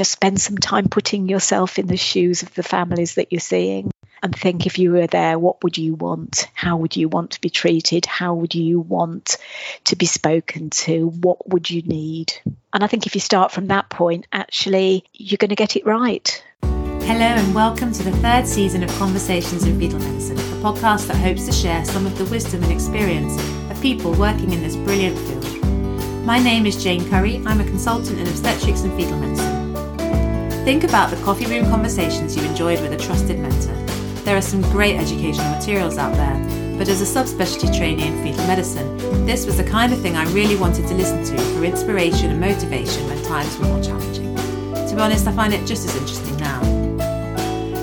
just 0.00 0.12
spend 0.12 0.40
some 0.40 0.56
time 0.56 0.88
putting 0.88 1.28
yourself 1.28 1.78
in 1.78 1.86
the 1.86 1.94
shoes 1.94 2.42
of 2.42 2.54
the 2.54 2.62
families 2.62 3.16
that 3.16 3.30
you're 3.30 3.38
seeing 3.38 3.90
and 4.22 4.34
think 4.34 4.64
if 4.64 4.78
you 4.78 4.92
were 4.92 5.06
there, 5.06 5.38
what 5.38 5.62
would 5.62 5.76
you 5.76 5.94
want? 5.94 6.48
How 6.54 6.78
would 6.78 6.96
you 6.96 7.10
want 7.10 7.32
to 7.32 7.40
be 7.42 7.50
treated? 7.50 8.06
How 8.06 8.32
would 8.32 8.54
you 8.54 8.80
want 8.80 9.36
to 9.84 9.96
be 9.96 10.06
spoken 10.06 10.70
to? 10.70 11.08
What 11.08 11.46
would 11.50 11.68
you 11.68 11.82
need? 11.82 12.32
And 12.72 12.82
I 12.82 12.86
think 12.86 13.06
if 13.06 13.14
you 13.14 13.20
start 13.20 13.52
from 13.52 13.66
that 13.66 13.90
point, 13.90 14.26
actually, 14.32 15.04
you're 15.12 15.36
going 15.36 15.50
to 15.50 15.54
get 15.54 15.76
it 15.76 15.84
right. 15.84 16.42
Hello, 16.62 17.20
and 17.20 17.54
welcome 17.54 17.92
to 17.92 18.02
the 18.02 18.12
third 18.12 18.46
season 18.46 18.82
of 18.82 18.88
Conversations 18.92 19.66
in 19.66 19.78
Fetal 19.78 19.98
Medicine, 19.98 20.38
a 20.38 20.62
podcast 20.62 21.08
that 21.08 21.16
hopes 21.16 21.44
to 21.44 21.52
share 21.52 21.84
some 21.84 22.06
of 22.06 22.16
the 22.16 22.24
wisdom 22.24 22.62
and 22.62 22.72
experience 22.72 23.38
of 23.70 23.78
people 23.82 24.14
working 24.14 24.50
in 24.54 24.62
this 24.62 24.76
brilliant 24.76 25.18
field. 25.18 26.24
My 26.24 26.38
name 26.38 26.64
is 26.64 26.82
Jane 26.82 27.06
Curry. 27.10 27.42
I'm 27.44 27.60
a 27.60 27.64
consultant 27.64 28.18
in 28.18 28.26
obstetrics 28.26 28.80
and 28.80 28.94
fetal 28.94 29.18
medicine. 29.18 29.59
Think 30.70 30.84
about 30.84 31.10
the 31.10 31.20
coffee 31.24 31.46
room 31.46 31.68
conversations 31.68 32.36
you 32.36 32.44
enjoyed 32.44 32.80
with 32.80 32.92
a 32.92 32.96
trusted 32.96 33.40
mentor. 33.40 33.74
There 34.22 34.36
are 34.36 34.40
some 34.40 34.62
great 34.70 34.94
educational 34.94 35.50
materials 35.50 35.98
out 35.98 36.14
there, 36.14 36.78
but 36.78 36.88
as 36.88 37.02
a 37.02 37.04
subspecialty 37.04 37.76
trainee 37.76 38.06
in 38.06 38.22
fetal 38.22 38.46
medicine, 38.46 39.26
this 39.26 39.46
was 39.46 39.56
the 39.56 39.64
kind 39.64 39.92
of 39.92 40.00
thing 40.00 40.14
I 40.14 40.30
really 40.30 40.54
wanted 40.54 40.86
to 40.86 40.94
listen 40.94 41.24
to 41.24 41.42
for 41.54 41.64
inspiration 41.64 42.30
and 42.30 42.38
motivation 42.38 43.04
when 43.08 43.20
times 43.24 43.58
were 43.58 43.66
more 43.66 43.82
challenging. 43.82 44.32
To 44.36 44.94
be 44.94 45.02
honest, 45.02 45.26
I 45.26 45.32
find 45.32 45.52
it 45.52 45.66
just 45.66 45.88
as 45.88 45.96
interesting 45.96 46.36
now. 46.36 46.60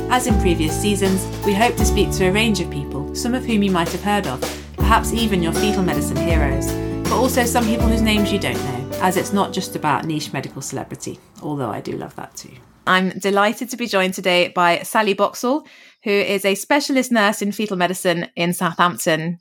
As 0.09 0.26
in 0.26 0.40
previous 0.40 0.81
seasons, 0.81 1.28
we 1.45 1.54
hope 1.54 1.76
to 1.76 1.86
speak 1.86 2.12
to 2.14 2.28
a 2.28 2.31
range 2.31 2.62
of 2.62 2.72
people, 2.72 3.14
some 3.14 3.34
of 3.34 3.44
whom 3.44 3.64
you 3.64 3.72
might 3.72 3.92
have 3.92 4.04
heard 4.04 4.28
of, 4.28 4.40
perhaps 4.78 5.12
even 5.12 5.44
your 5.44 5.52
fetal 5.52 5.84
medicine 5.84 6.16
heroes, 6.16 6.72
but 7.04 7.20
also 7.20 7.44
some 7.44 7.66
people 7.66 7.88
whose 7.88 8.02
names 8.02 8.31
you 8.31 8.40
don't 8.40 8.56
know, 8.56 8.98
as 9.02 9.17
it's 9.17 9.34
not 9.34 9.52
just 9.52 9.76
about 9.76 10.06
niche 10.06 10.31
medical 10.31 10.62
celebrity, 10.62 11.20
although 11.44 11.70
I 11.70 11.81
do 11.81 11.92
love 11.92 12.16
that 12.16 12.34
too. 12.38 12.56
I'm 12.88 13.09
delighted 13.09 13.70
to 13.70 13.77
be 13.77 13.86
joined 13.86 14.14
today 14.14 14.48
by 14.48 14.80
Sally 14.80 15.14
Boxall, 15.14 15.68
who 16.03 16.12
is 16.12 16.45
a 16.45 16.56
specialist 16.56 17.12
nurse 17.12 17.42
in 17.42 17.52
fetal 17.52 17.75
medicine 17.75 18.30
in 18.38 18.53
Southampton. 18.53 19.39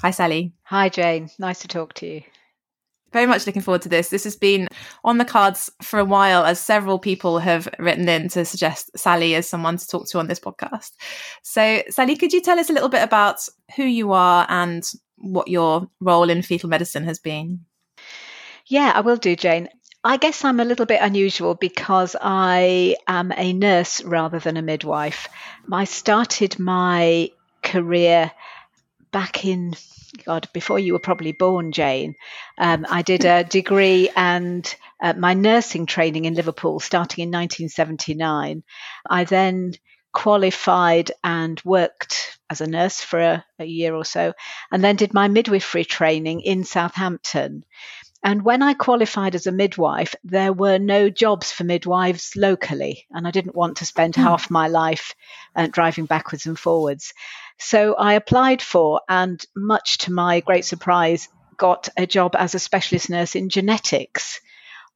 Hi, 0.00 0.10
Sally. 0.10 0.54
Hi, 0.64 0.88
Jane. 0.88 1.28
Nice 1.38 1.60
to 1.60 1.68
talk 1.68 1.92
to 1.94 2.06
you. 2.06 2.22
Very 3.12 3.26
much 3.26 3.46
looking 3.46 3.62
forward 3.62 3.82
to 3.82 3.88
this. 3.88 4.08
This 4.08 4.24
has 4.24 4.34
been 4.34 4.68
on 5.04 5.18
the 5.18 5.24
cards 5.24 5.70
for 5.82 5.98
a 5.98 6.04
while, 6.04 6.44
as 6.44 6.58
several 6.58 6.98
people 6.98 7.38
have 7.38 7.68
written 7.78 8.08
in 8.08 8.28
to 8.30 8.44
suggest 8.44 8.90
Sally 8.96 9.34
as 9.34 9.48
someone 9.48 9.76
to 9.76 9.86
talk 9.86 10.08
to 10.08 10.18
on 10.18 10.26
this 10.26 10.40
podcast. 10.40 10.92
So, 11.42 11.82
Sally, 11.90 12.16
could 12.16 12.32
you 12.32 12.40
tell 12.40 12.58
us 12.58 12.70
a 12.70 12.72
little 12.72 12.88
bit 12.88 13.02
about 13.02 13.46
who 13.76 13.84
you 13.84 14.12
are 14.12 14.46
and 14.48 14.84
what 15.18 15.48
your 15.48 15.88
role 16.00 16.30
in 16.30 16.42
fetal 16.42 16.68
medicine 16.70 17.04
has 17.04 17.18
been? 17.18 17.60
Yeah, 18.66 18.92
I 18.94 19.00
will 19.00 19.16
do, 19.16 19.36
Jane. 19.36 19.68
I 20.06 20.18
guess 20.18 20.44
I'm 20.44 20.60
a 20.60 20.64
little 20.64 20.86
bit 20.86 21.00
unusual 21.02 21.56
because 21.56 22.14
I 22.20 22.94
am 23.08 23.32
a 23.36 23.52
nurse 23.52 24.04
rather 24.04 24.38
than 24.38 24.56
a 24.56 24.62
midwife. 24.62 25.26
I 25.72 25.82
started 25.82 26.60
my 26.60 27.32
career 27.60 28.30
back 29.10 29.44
in 29.44 29.74
God, 30.24 30.48
before 30.52 30.78
you 30.78 30.92
were 30.92 31.00
probably 31.00 31.32
born, 31.32 31.72
Jane, 31.72 32.14
um, 32.56 32.86
I 32.88 33.02
did 33.02 33.24
a 33.24 33.42
degree 33.42 34.08
and 34.14 34.76
uh, 35.02 35.14
my 35.14 35.34
nursing 35.34 35.86
training 35.86 36.24
in 36.24 36.34
Liverpool 36.34 36.78
starting 36.78 37.24
in 37.24 37.30
1979. 37.30 38.62
I 39.10 39.24
then 39.24 39.72
qualified 40.12 41.10
and 41.24 41.60
worked 41.64 42.38
as 42.48 42.60
a 42.60 42.68
nurse 42.68 43.00
for 43.00 43.18
a, 43.18 43.44
a 43.58 43.64
year 43.64 43.92
or 43.92 44.04
so, 44.04 44.34
and 44.70 44.84
then 44.84 44.94
did 44.94 45.12
my 45.12 45.26
midwifery 45.26 45.84
training 45.84 46.42
in 46.42 46.62
Southampton. 46.62 47.64
And 48.26 48.42
when 48.42 48.60
I 48.60 48.74
qualified 48.74 49.36
as 49.36 49.46
a 49.46 49.52
midwife, 49.52 50.16
there 50.24 50.52
were 50.52 50.78
no 50.78 51.08
jobs 51.10 51.52
for 51.52 51.62
midwives 51.62 52.34
locally, 52.34 53.06
and 53.12 53.24
I 53.24 53.30
didn't 53.30 53.54
want 53.54 53.76
to 53.76 53.86
spend 53.86 54.14
mm. 54.14 54.22
half 54.24 54.50
my 54.50 54.66
life 54.66 55.14
uh, 55.54 55.68
driving 55.68 56.06
backwards 56.06 56.44
and 56.44 56.58
forwards. 56.58 57.14
So 57.58 57.94
I 57.94 58.14
applied 58.14 58.62
for, 58.62 59.00
and 59.08 59.40
much 59.54 59.98
to 59.98 60.12
my 60.12 60.40
great 60.40 60.64
surprise, 60.64 61.28
got 61.56 61.88
a 61.96 62.04
job 62.04 62.34
as 62.36 62.56
a 62.56 62.58
specialist 62.58 63.08
nurse 63.10 63.36
in 63.36 63.48
genetics 63.48 64.40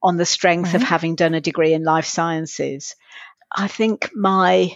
on 0.03 0.17
the 0.17 0.25
strength 0.25 0.73
right. 0.73 0.75
of 0.75 0.83
having 0.83 1.15
done 1.15 1.33
a 1.33 1.39
degree 1.39 1.73
in 1.73 1.85
life 1.85 2.07
sciences. 2.07 2.97
I 3.55 3.69
think 3.69 4.09
my 4.13 4.75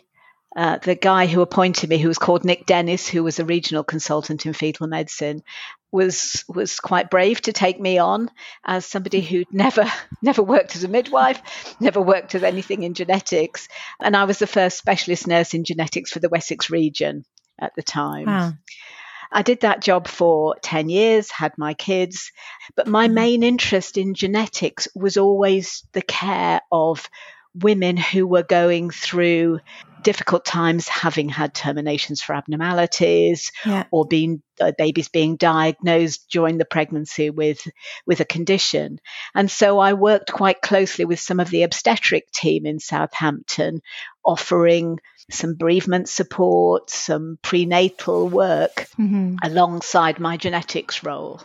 uh, 0.56 0.78
the 0.78 0.96
guy 0.96 1.26
who 1.26 1.42
appointed 1.42 1.90
me, 1.90 1.98
who 1.98 2.08
was 2.08 2.18
called 2.18 2.46
Nick 2.46 2.66
Dennis, 2.66 3.06
who 3.10 3.22
was 3.26 3.40
a 3.40 3.46
regional 3.46 3.84
consultant 3.84 4.46
in 4.46 4.54
fetal 4.54 4.88
medicine, 4.88 5.44
was 5.96 6.44
was 6.48 6.80
quite 6.80 7.10
brave 7.10 7.42
to 7.42 7.54
take 7.54 7.80
me 7.80 7.98
on 7.98 8.30
as 8.64 8.86
somebody 8.86 9.22
who'd 9.22 9.52
never 9.52 9.92
never 10.22 10.44
worked 10.44 10.76
as 10.76 10.84
a 10.84 10.88
midwife, 10.88 11.42
never 11.80 12.02
worked 12.02 12.36
as 12.36 12.44
anything 12.44 12.84
in 12.84 12.94
genetics, 12.94 13.68
and 14.00 14.16
I 14.16 14.26
was 14.26 14.38
the 14.38 14.46
first 14.46 14.78
specialist 14.78 15.26
nurse 15.26 15.54
in 15.56 15.64
genetics 15.64 16.12
for 16.12 16.20
the 16.20 16.30
Wessex 16.30 16.70
region 16.70 17.26
at 17.60 17.74
the 17.76 17.84
time. 17.84 18.28
Wow. 18.28 18.54
I 19.32 19.42
did 19.42 19.62
that 19.62 19.82
job 19.82 20.08
for 20.08 20.56
10 20.62 20.88
years, 20.88 21.32
had 21.32 21.58
my 21.58 21.74
kids, 21.74 22.32
but 22.76 22.88
my 22.88 23.08
mm-hmm. 23.08 23.16
main 23.16 23.44
interest 23.44 23.98
in 23.98 24.14
genetics 24.14 24.88
was 24.96 25.18
always 25.18 25.84
the 25.94 26.02
care 26.02 26.62
of 26.72 27.10
women 27.62 27.98
who 27.98 28.28
were 28.28 28.44
going 28.44 28.90
through 28.90 29.60
difficult 30.06 30.46
times 30.46 30.88
having 30.88 31.30
had 31.30 31.52
terminations 31.52 32.22
for 32.22 32.36
abnormalities 32.36 33.52
yeah. 33.66 33.86
or 33.90 34.06
being 34.06 34.40
uh, 34.62 34.72
babies 34.78 35.08
being 35.08 35.36
diagnosed 35.36 36.28
during 36.32 36.60
the 36.60 36.66
pregnancy 36.66 37.32
with 37.32 37.68
with 38.06 38.20
a 38.20 38.26
condition 38.26 39.00
and 39.34 39.50
so 39.50 39.80
I 39.80 39.94
worked 39.94 40.32
quite 40.32 40.62
closely 40.62 41.06
with 41.06 41.20
some 41.20 41.40
of 41.40 41.50
the 41.50 41.64
obstetric 41.64 42.30
team 42.32 42.68
in 42.68 42.80
Southampton 42.80 43.82
offering 44.24 45.00
some 45.32 45.56
bereavement 45.56 46.08
support 46.08 46.92
some 46.92 47.40
prenatal 47.42 48.30
work 48.30 48.88
mm-hmm. 49.00 49.38
alongside 49.44 50.20
my 50.20 50.38
genetics 50.38 51.04
role 51.04 51.42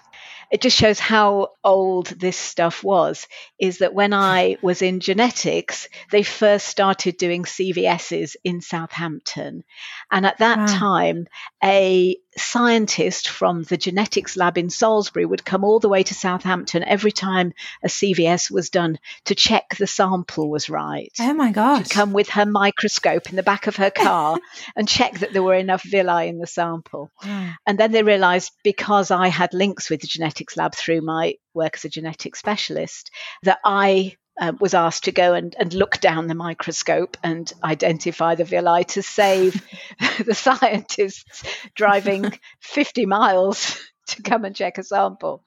it 0.50 0.60
just 0.60 0.76
shows 0.76 0.98
how 0.98 1.52
old 1.62 2.06
this 2.08 2.36
stuff 2.36 2.82
was. 2.82 3.26
Is 3.58 3.78
that 3.78 3.94
when 3.94 4.12
I 4.12 4.56
was 4.62 4.82
in 4.82 5.00
genetics, 5.00 5.88
they 6.10 6.22
first 6.22 6.66
started 6.66 7.16
doing 7.16 7.44
CVSs 7.44 8.36
in 8.42 8.60
Southampton. 8.60 9.64
And 10.10 10.26
at 10.26 10.38
that 10.38 10.58
wow. 10.58 10.66
time, 10.66 11.26
a 11.62 12.16
scientist 12.36 13.28
from 13.28 13.64
the 13.64 13.76
genetics 13.76 14.36
lab 14.36 14.56
in 14.56 14.70
Salisbury 14.70 15.26
would 15.26 15.44
come 15.44 15.64
all 15.64 15.80
the 15.80 15.88
way 15.88 16.02
to 16.02 16.14
Southampton 16.14 16.84
every 16.84 17.12
time 17.12 17.52
a 17.82 17.88
CVS 17.88 18.50
was 18.50 18.70
done 18.70 18.98
to 19.24 19.34
check 19.34 19.76
the 19.78 19.86
sample 19.86 20.48
was 20.48 20.70
right. 20.70 21.12
Oh 21.20 21.34
my 21.34 21.52
gosh. 21.52 21.88
She'd 21.88 21.90
come 21.90 22.12
with 22.12 22.30
her 22.30 22.46
microscope 22.46 23.30
in 23.30 23.36
the 23.36 23.42
back 23.42 23.66
of 23.66 23.76
her 23.76 23.90
car 23.90 24.38
and 24.76 24.88
check 24.88 25.18
that 25.18 25.32
there 25.32 25.42
were 25.42 25.54
enough 25.54 25.82
villi 25.82 26.28
in 26.28 26.38
the 26.38 26.46
sample. 26.46 27.10
And 27.66 27.78
then 27.78 27.92
they 27.92 28.02
realized 28.02 28.52
because 28.62 29.10
I 29.10 29.28
had 29.28 29.52
links 29.54 29.90
with 29.90 30.00
the 30.00 30.06
genetics 30.06 30.56
lab 30.56 30.74
through 30.74 31.00
my 31.00 31.34
work 31.54 31.74
as 31.74 31.84
a 31.84 31.88
genetic 31.88 32.36
specialist 32.36 33.10
that 33.42 33.58
I 33.64 34.16
uh, 34.40 34.52
was 34.58 34.74
asked 34.74 35.04
to 35.04 35.12
go 35.12 35.34
and, 35.34 35.54
and 35.58 35.74
look 35.74 36.00
down 36.00 36.26
the 36.26 36.34
microscope 36.34 37.16
and 37.22 37.52
identify 37.62 38.34
the 38.34 38.44
villi 38.44 38.84
to 38.84 39.02
save 39.02 39.62
the 40.24 40.34
scientists 40.34 41.44
driving 41.74 42.32
50 42.60 43.06
miles 43.06 43.78
to 44.06 44.22
come 44.22 44.44
and 44.44 44.56
check 44.56 44.78
a 44.78 44.82
sample. 44.82 45.44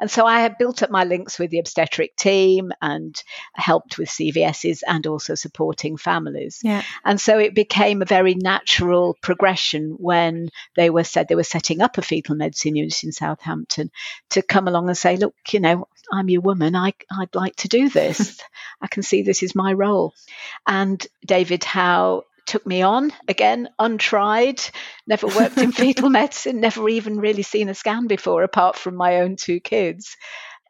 And 0.00 0.10
so 0.10 0.24
I 0.24 0.40
had 0.40 0.56
built 0.56 0.82
up 0.82 0.90
my 0.90 1.04
links 1.04 1.38
with 1.38 1.50
the 1.50 1.58
obstetric 1.58 2.16
team 2.16 2.72
and 2.80 3.14
helped 3.54 3.98
with 3.98 4.08
CVSs 4.08 4.80
and 4.86 5.06
also 5.06 5.34
supporting 5.34 5.98
families. 5.98 6.60
Yeah. 6.62 6.82
And 7.04 7.20
so 7.20 7.38
it 7.38 7.54
became 7.54 8.00
a 8.00 8.06
very 8.06 8.34
natural 8.34 9.18
progression 9.20 9.96
when 9.98 10.48
they 10.74 10.88
were 10.88 11.04
said 11.04 11.28
they 11.28 11.34
were 11.34 11.42
setting 11.42 11.82
up 11.82 11.98
a 11.98 12.02
fetal 12.02 12.34
medicine 12.34 12.76
unit 12.76 13.04
in 13.04 13.12
Southampton 13.12 13.90
to 14.30 14.40
come 14.40 14.68
along 14.68 14.88
and 14.88 14.96
say, 14.96 15.16
look, 15.16 15.34
you 15.50 15.60
know, 15.60 15.86
I'm 16.12 16.28
your 16.28 16.40
woman. 16.40 16.76
I, 16.76 16.92
I'd 17.10 17.34
like 17.34 17.56
to 17.56 17.68
do 17.68 17.88
this. 17.88 18.40
I 18.80 18.86
can 18.86 19.02
see 19.02 19.22
this 19.22 19.42
is 19.42 19.54
my 19.54 19.72
role. 19.72 20.14
And 20.66 21.04
David 21.24 21.64
Howe 21.64 22.24
took 22.46 22.66
me 22.66 22.82
on 22.82 23.12
again, 23.28 23.68
untried, 23.78 24.60
never 25.06 25.28
worked 25.28 25.58
in 25.58 25.70
fetal 25.72 26.10
medicine, 26.10 26.60
never 26.60 26.88
even 26.88 27.20
really 27.20 27.42
seen 27.42 27.68
a 27.68 27.74
scan 27.74 28.08
before, 28.08 28.42
apart 28.42 28.76
from 28.76 28.96
my 28.96 29.20
own 29.20 29.36
two 29.36 29.60
kids. 29.60 30.16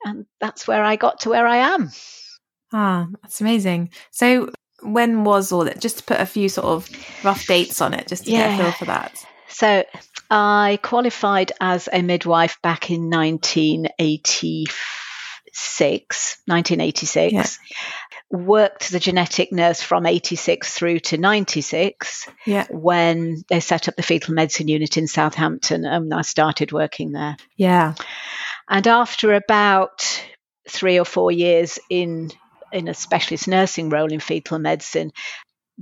And 0.05 0.27
that's 0.41 0.69
where 0.69 0.85
I 0.85 0.97
got 0.97 1.21
to 1.21 1.31
where 1.31 1.47
I 1.47 1.59
am. 1.59 1.91
Ah, 2.73 3.09
that's 3.23 3.41
amazing. 3.41 3.91
So, 4.11 4.51
when 4.83 5.25
was 5.25 5.53
all 5.53 5.65
that? 5.65 5.81
Just 5.81 5.99
to 5.99 6.05
put 6.05 6.21
a 6.21 6.27
few 6.27 6.49
sort 6.49 6.67
of 6.67 6.89
rough 7.25 7.47
dates 7.47 7.81
on 7.81 7.95
it, 7.95 8.07
just 8.07 8.25
to 8.25 8.31
yeah. 8.31 8.57
get 8.57 8.61
a 8.61 8.63
feel 8.63 8.73
for 8.73 8.85
that. 8.87 9.25
So, 9.49 9.85
I 10.31 10.79
qualified 10.83 11.53
as 11.61 11.89
a 11.93 12.03
midwife 12.03 12.59
back 12.63 12.91
in 12.91 13.11
1984 13.11 15.10
1986. 16.47 17.33
Yeah. 17.33 17.47
Worked 18.31 18.85
as 18.85 18.95
a 18.95 19.01
genetic 19.01 19.51
nurse 19.53 19.83
from 19.83 20.07
86 20.07 20.73
through 20.73 21.01
to 21.01 21.19
96 21.19 22.29
yeah. 22.47 22.67
when 22.71 23.43
they 23.49 23.61
set 23.61 23.89
up 23.89 23.97
the 23.97 24.03
fetal 24.03 24.35
medicine 24.35 24.69
unit 24.69 24.97
in 24.97 25.09
Southampton 25.09 25.85
um, 25.85 26.05
and 26.05 26.15
I 26.15 26.23
started 26.23 26.71
working 26.71 27.13
there. 27.13 27.37
Yeah. 27.57 27.95
And 28.69 28.87
after 28.87 29.35
about 29.35 30.23
three 30.69 30.99
or 30.99 31.05
four 31.05 31.33
years 31.33 31.79
in 31.89 32.31
in 32.73 32.87
a 32.87 32.95
specialist 32.95 33.49
nursing 33.49 33.89
role 33.91 34.13
in 34.13 34.21
fetal 34.21 34.61
medicine, 34.61 35.11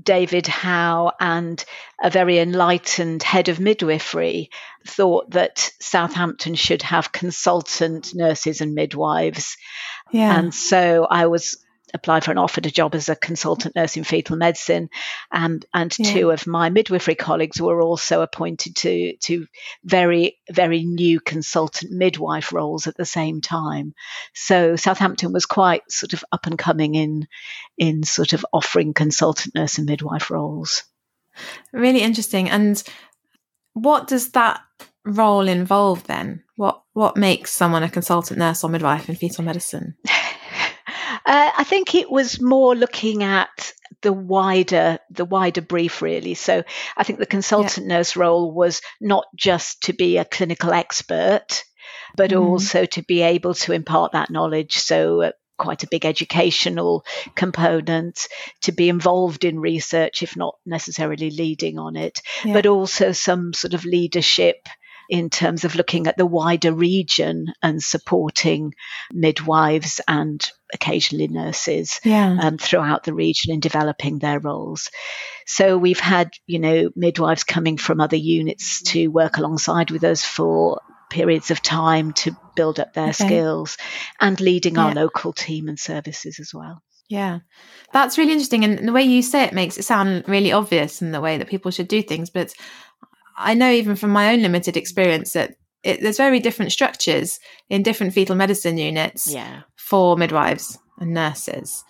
David 0.02 0.46
Howe 0.46 1.12
and 1.20 1.64
a 2.02 2.10
very 2.10 2.38
enlightened 2.38 3.22
head 3.22 3.48
of 3.48 3.60
midwifery 3.60 4.50
thought 4.86 5.30
that 5.30 5.72
Southampton 5.80 6.54
should 6.54 6.82
have 6.82 7.12
consultant 7.12 8.14
nurses 8.14 8.60
and 8.60 8.74
midwives. 8.74 9.56
Yeah. 10.12 10.38
And 10.38 10.54
so 10.54 11.06
I 11.10 11.26
was 11.26 11.58
applied 11.94 12.24
for 12.24 12.30
and 12.30 12.38
offered 12.38 12.66
a 12.66 12.70
job 12.70 12.94
as 12.94 13.08
a 13.08 13.16
consultant 13.16 13.74
nurse 13.74 13.96
in 13.96 14.04
fetal 14.04 14.36
medicine, 14.36 14.90
and 15.32 15.64
and 15.72 15.96
yeah. 15.98 16.12
two 16.12 16.30
of 16.30 16.46
my 16.46 16.70
midwifery 16.70 17.14
colleagues 17.14 17.60
were 17.60 17.82
also 17.82 18.22
appointed 18.22 18.76
to 18.76 19.16
to 19.18 19.46
very 19.84 20.38
very 20.50 20.84
new 20.84 21.20
consultant 21.20 21.92
midwife 21.92 22.52
roles 22.52 22.86
at 22.86 22.96
the 22.96 23.04
same 23.04 23.40
time. 23.40 23.94
So 24.34 24.76
Southampton 24.76 25.32
was 25.32 25.46
quite 25.46 25.90
sort 25.90 26.12
of 26.12 26.24
up 26.32 26.46
and 26.46 26.58
coming 26.58 26.94
in 26.94 27.28
in 27.76 28.02
sort 28.02 28.32
of 28.32 28.44
offering 28.52 28.94
consultant 28.94 29.54
nurse 29.54 29.78
and 29.78 29.86
midwife 29.86 30.30
roles. 30.30 30.84
Really 31.72 32.00
interesting. 32.00 32.50
And 32.50 32.82
what 33.74 34.08
does 34.08 34.30
that 34.32 34.60
role 35.04 35.48
involve 35.48 36.04
then? 36.04 36.44
What 36.56 36.82
what 36.92 37.16
makes 37.16 37.52
someone 37.52 37.82
a 37.82 37.90
consultant 37.90 38.38
nurse 38.38 38.64
or 38.64 38.70
midwife 38.70 39.08
in 39.08 39.14
fetal 39.14 39.44
medicine? 39.44 39.96
Uh, 41.26 41.50
I 41.56 41.64
think 41.64 41.94
it 41.94 42.10
was 42.10 42.40
more 42.40 42.74
looking 42.74 43.22
at 43.22 43.72
the 44.02 44.12
wider 44.12 44.98
the 45.10 45.24
wider 45.24 45.60
brief 45.60 46.02
really 46.02 46.34
so 46.34 46.62
i 46.96 47.02
think 47.02 47.18
the 47.18 47.26
consultant 47.26 47.86
yeah. 47.86 47.96
nurse 47.96 48.16
role 48.16 48.52
was 48.52 48.80
not 49.00 49.24
just 49.34 49.82
to 49.82 49.92
be 49.92 50.18
a 50.18 50.24
clinical 50.24 50.72
expert 50.72 51.64
but 52.16 52.30
mm. 52.30 52.40
also 52.40 52.84
to 52.86 53.02
be 53.02 53.22
able 53.22 53.54
to 53.54 53.72
impart 53.72 54.12
that 54.12 54.30
knowledge 54.30 54.76
so 54.78 55.22
uh, 55.22 55.32
quite 55.56 55.82
a 55.82 55.88
big 55.88 56.06
educational 56.06 57.04
component 57.34 58.28
to 58.62 58.70
be 58.70 58.88
involved 58.88 59.44
in 59.44 59.58
research 59.58 60.22
if 60.22 60.36
not 60.36 60.54
necessarily 60.64 61.30
leading 61.30 61.78
on 61.78 61.96
it 61.96 62.20
yeah. 62.44 62.52
but 62.52 62.66
also 62.66 63.10
some 63.10 63.52
sort 63.52 63.74
of 63.74 63.84
leadership 63.84 64.68
in 65.08 65.30
terms 65.30 65.64
of 65.64 65.74
looking 65.74 66.06
at 66.06 66.16
the 66.16 66.26
wider 66.26 66.72
region 66.72 67.46
and 67.62 67.82
supporting 67.82 68.74
midwives 69.12 70.00
and 70.06 70.50
occasionally 70.72 71.28
nurses 71.28 72.00
yeah. 72.04 72.36
um, 72.40 72.58
throughout 72.58 73.04
the 73.04 73.14
region 73.14 73.54
in 73.54 73.60
developing 73.60 74.18
their 74.18 74.38
roles. 74.38 74.90
So 75.46 75.78
we've 75.78 76.00
had, 76.00 76.30
you 76.46 76.58
know, 76.58 76.90
midwives 76.94 77.44
coming 77.44 77.78
from 77.78 78.00
other 78.00 78.16
units 78.16 78.82
to 78.92 79.08
work 79.08 79.38
alongside 79.38 79.90
with 79.90 80.04
us 80.04 80.24
for 80.24 80.80
periods 81.08 81.50
of 81.50 81.62
time 81.62 82.12
to 82.12 82.36
build 82.54 82.78
up 82.78 82.92
their 82.92 83.10
okay. 83.10 83.12
skills 83.24 83.78
and 84.20 84.38
leading 84.40 84.74
yeah. 84.74 84.84
our 84.84 84.94
local 84.94 85.32
team 85.32 85.68
and 85.68 85.78
services 85.78 86.38
as 86.38 86.52
well. 86.52 86.82
Yeah, 87.08 87.38
that's 87.90 88.18
really 88.18 88.32
interesting. 88.32 88.64
And 88.64 88.86
the 88.86 88.92
way 88.92 89.02
you 89.02 89.22
say 89.22 89.44
it 89.44 89.54
makes 89.54 89.78
it 89.78 89.84
sound 89.84 90.24
really 90.28 90.52
obvious 90.52 91.00
in 91.00 91.10
the 91.10 91.22
way 91.22 91.38
that 91.38 91.48
people 91.48 91.70
should 91.70 91.88
do 91.88 92.02
things. 92.02 92.28
But 92.28 92.52
I 93.38 93.54
know 93.54 93.70
even 93.70 93.96
from 93.96 94.10
my 94.10 94.32
own 94.32 94.42
limited 94.42 94.76
experience 94.76 95.32
that 95.32 95.54
it, 95.82 96.00
there's 96.02 96.16
very 96.16 96.40
different 96.40 96.72
structures 96.72 97.38
in 97.70 97.82
different 97.82 98.12
fetal 98.12 98.34
medicine 98.34 98.78
units 98.78 99.32
yeah. 99.32 99.62
for 99.76 100.16
midwives 100.16 100.78
and 100.98 101.14
nurses. 101.14 101.84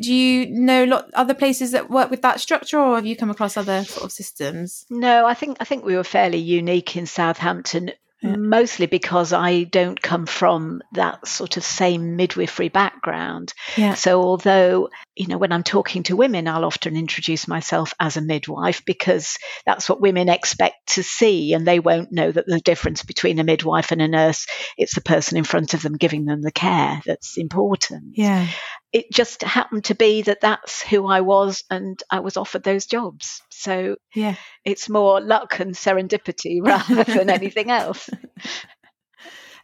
Do 0.00 0.14
you 0.14 0.46
know 0.46 0.84
lot 0.84 1.10
other 1.14 1.34
places 1.34 1.72
that 1.72 1.90
work 1.90 2.10
with 2.10 2.22
that 2.22 2.40
structure, 2.40 2.78
or 2.78 2.96
have 2.96 3.06
you 3.06 3.16
come 3.16 3.30
across 3.30 3.56
other 3.56 3.84
sort 3.84 4.04
of 4.04 4.12
systems? 4.12 4.84
No, 4.88 5.26
I 5.26 5.34
think 5.34 5.58
I 5.60 5.64
think 5.64 5.84
we 5.84 5.96
were 5.96 6.04
fairly 6.04 6.38
unique 6.38 6.96
in 6.96 7.06
Southampton 7.06 7.92
yeah. 8.22 8.36
mostly 8.36 8.86
because 8.86 9.32
I 9.32 9.64
don't 9.64 10.00
come 10.00 10.26
from 10.26 10.82
that 10.92 11.26
sort 11.26 11.56
of 11.56 11.64
same 11.64 12.16
midwifery 12.16 12.68
background. 12.68 13.54
Yeah. 13.76 13.94
So 13.94 14.22
although, 14.22 14.90
you 15.20 15.26
know, 15.26 15.36
when 15.36 15.52
I'm 15.52 15.62
talking 15.62 16.02
to 16.04 16.16
women, 16.16 16.48
I'll 16.48 16.64
often 16.64 16.96
introduce 16.96 17.46
myself 17.46 17.92
as 18.00 18.16
a 18.16 18.22
midwife 18.22 18.86
because 18.86 19.36
that's 19.66 19.86
what 19.86 20.00
women 20.00 20.30
expect 20.30 20.94
to 20.94 21.02
see 21.02 21.52
and 21.52 21.66
they 21.66 21.78
won't 21.78 22.10
know 22.10 22.32
that 22.32 22.46
the 22.46 22.58
difference 22.58 23.02
between 23.02 23.38
a 23.38 23.44
midwife 23.44 23.92
and 23.92 24.00
a 24.00 24.08
nurse, 24.08 24.46
it's 24.78 24.94
the 24.94 25.02
person 25.02 25.36
in 25.36 25.44
front 25.44 25.74
of 25.74 25.82
them 25.82 25.98
giving 25.98 26.24
them 26.24 26.40
the 26.40 26.50
care 26.50 27.02
that's 27.04 27.36
important. 27.36 28.14
Yeah 28.14 28.46
it 28.92 29.12
just 29.12 29.42
happened 29.42 29.84
to 29.84 29.94
be 29.94 30.22
that 30.22 30.40
that's 30.40 30.82
who 30.82 31.06
I 31.06 31.20
was 31.20 31.62
and 31.70 32.02
I 32.10 32.18
was 32.18 32.36
offered 32.36 32.64
those 32.64 32.86
jobs. 32.86 33.40
So 33.48 33.94
yeah, 34.16 34.34
it's 34.64 34.88
more 34.88 35.20
luck 35.20 35.60
and 35.60 35.76
serendipity 35.76 36.58
rather 36.62 37.04
than 37.04 37.30
anything 37.30 37.70
else. 37.70 38.10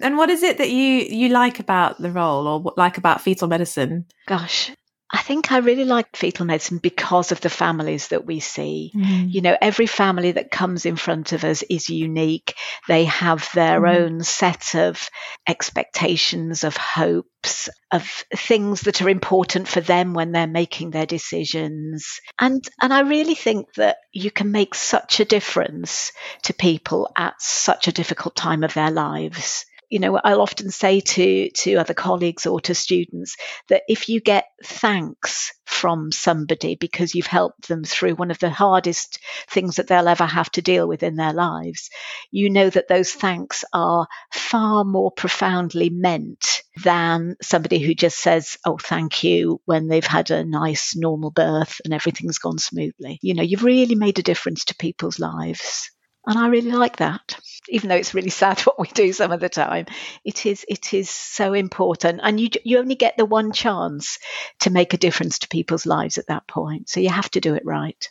And 0.01 0.17
what 0.17 0.31
is 0.31 0.45
it 0.45 0.59
that 0.59 0.71
you 0.71 1.07
you 1.11 1.31
like 1.31 1.59
about 1.59 2.01
the 2.01 2.13
role 2.13 2.47
or 2.47 2.73
like 2.77 2.99
about 2.99 3.21
fetal 3.21 3.49
medicine? 3.49 4.07
Gosh, 4.29 4.71
I 5.13 5.23
think 5.23 5.53
I 5.53 5.59
really 5.59 5.85
like 5.85 6.17
fetal 6.17 6.47
medicine 6.47 6.79
because 6.79 7.31
of 7.31 7.41
the 7.41 7.49
families 7.51 8.09
that 8.09 8.27
we 8.27 8.41
see. 8.41 8.91
Mm. 8.95 9.33
You 9.33 9.41
know, 9.41 9.57
every 9.61 9.87
family 9.87 10.33
that 10.33 10.51
comes 10.51 10.85
in 10.85 10.97
front 10.97 11.33
of 11.33 11.45
us 11.45 11.63
is 11.63 11.89
unique. 11.89 12.55
They 12.89 13.05
have 13.05 13.49
their 13.55 13.81
mm. 13.81 13.97
own 13.97 14.25
set 14.25 14.75
of 14.75 15.09
expectations, 15.49 16.65
of 16.65 16.77
hopes, 16.77 17.69
of 17.93 18.25
things 18.35 18.81
that 18.83 19.01
are 19.01 19.09
important 19.09 19.69
for 19.69 19.81
them 19.81 20.13
when 20.13 20.33
they're 20.33 20.49
making 20.49 20.91
their 20.91 21.07
decisions. 21.07 22.21
And 22.37 22.65
and 22.83 22.93
I 22.93 23.03
really 23.03 23.37
think 23.37 23.75
that 23.75 23.99
you 24.13 24.33
can 24.33 24.51
make 24.51 24.75
such 24.75 25.21
a 25.21 25.25
difference 25.25 26.11
to 26.45 26.53
people 26.53 27.09
at 27.17 27.41
such 27.41 27.87
a 27.87 27.93
difficult 27.93 28.35
time 28.35 28.65
of 28.65 28.75
their 28.75 28.91
lives 28.91 29.67
you 29.89 29.99
know, 29.99 30.19
I'll 30.23 30.41
often 30.41 30.71
say 30.71 31.01
to, 31.01 31.51
to 31.51 31.75
other 31.77 31.95
colleagues 31.95 32.47
or 32.47 32.61
to 32.63 32.75
students 32.75 33.37
that 33.69 33.83
if 33.89 34.09
you 34.09 34.21
get 34.21 34.47
thanks 34.65 35.53
from 35.65 36.11
somebody 36.11 36.77
because 36.77 37.15
you've 37.15 37.27
helped 37.27 37.69
them 37.69 37.85
through 37.85 38.15
one 38.15 38.31
of 38.31 38.39
the 38.39 38.51
hardest 38.51 39.19
things 39.49 39.77
that 39.77 39.89
they'll 39.89 40.09
ever 40.09 40.27
have 40.27 40.51
to 40.53 40.63
deal 40.63 40.89
with 40.89 41.03
in 41.03 41.17
their 41.17 41.33
lives, 41.33 41.91
you 42.31 42.51
know 42.51 42.69
that 42.71 42.89
those 42.89 43.13
thanks 43.13 43.65
are 43.73 44.07
far 44.33 44.85
more 44.85 45.11
profoundly 45.11 45.91
meant 45.91 46.63
than 46.83 47.37
somebody 47.43 47.79
who 47.79 47.95
just 47.95 48.19
says, 48.19 48.57
Oh, 48.65 48.79
thank 48.79 49.25
you, 49.25 49.61
when 49.65 49.89
they've 49.89 50.07
had 50.07 50.31
a 50.31 50.45
nice 50.45 50.97
normal 50.97 51.31
birth 51.31 51.81
and 51.85 51.95
everything's 51.95 52.39
gone 52.39 52.59
smoothly. 52.59 53.19
You 53.23 53.35
know, 53.35 53.43
you've 53.43 53.65
really 53.65 53.95
made 53.95 54.19
a 54.19 54.23
difference 54.23 54.67
to 54.67 54.77
people's 54.77 55.19
lives. 55.19 55.91
And 56.27 56.39
I 56.39 56.49
really 56.49 56.73
like 56.73 56.97
that. 56.97 57.39
Even 57.69 57.89
though 57.89 57.97
it's 57.97 58.15
really 58.15 58.31
sad 58.31 58.61
what 58.63 58.79
we 58.79 58.89
do 58.89 59.13
some 59.13 59.33
of 59.33 59.41
the 59.41 59.49
time, 59.49 59.87
it 60.25 60.47
is 60.47 60.65
it 60.69 60.93
is 60.93 61.09
so 61.09 61.53
important. 61.53 62.21
And 62.23 62.41
you 62.41 62.49
you 62.65 62.79
only 62.79 62.97
get 62.97 63.17
the 63.17 63.25
one 63.25 63.53
chance 63.53 64.19
to 64.61 64.71
make 64.71 64.93
a 64.93 64.99
difference 64.99 65.39
to 65.41 65.49
people's 65.49 65.87
lives 65.87 66.19
at 66.19 66.27
that 66.29 66.47
point. 66.49 66.89
So 66.89 67.01
you 67.01 67.11
have 67.11 67.31
to 67.33 67.41
do 67.41 67.55
it 67.55 67.65
right. 67.65 68.09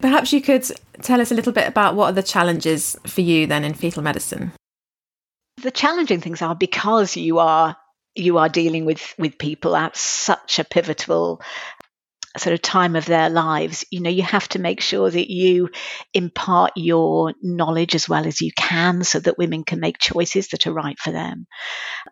Perhaps 0.00 0.32
you 0.32 0.42
could 0.42 0.70
tell 1.00 1.20
us 1.20 1.32
a 1.32 1.34
little 1.34 1.52
bit 1.52 1.66
about 1.66 1.94
what 1.94 2.06
are 2.06 2.12
the 2.12 2.22
challenges 2.22 2.96
for 3.06 3.22
you 3.22 3.46
then 3.46 3.64
in 3.64 3.74
fetal 3.74 4.02
medicine? 4.02 4.52
The 5.62 5.70
challenging 5.70 6.20
things 6.20 6.42
are 6.42 6.54
because 6.54 7.16
you 7.16 7.38
are 7.38 7.76
you 8.14 8.38
are 8.38 8.48
dealing 8.48 8.84
with 8.84 9.14
with 9.18 9.38
people 9.38 9.74
at 9.74 9.96
such 9.96 10.58
a 10.58 10.64
pivotal 10.64 11.40
sort 12.40 12.54
of 12.54 12.62
time 12.62 12.96
of 12.96 13.06
their 13.06 13.30
lives, 13.30 13.84
you 13.90 14.00
know, 14.00 14.10
you 14.10 14.22
have 14.22 14.48
to 14.50 14.58
make 14.58 14.80
sure 14.80 15.10
that 15.10 15.30
you 15.30 15.70
impart 16.14 16.72
your 16.76 17.34
knowledge 17.42 17.94
as 17.94 18.08
well 18.08 18.26
as 18.26 18.40
you 18.40 18.52
can 18.56 19.04
so 19.04 19.20
that 19.20 19.38
women 19.38 19.64
can 19.64 19.80
make 19.80 19.98
choices 19.98 20.48
that 20.48 20.66
are 20.66 20.72
right 20.72 20.98
for 20.98 21.10
them. 21.10 21.46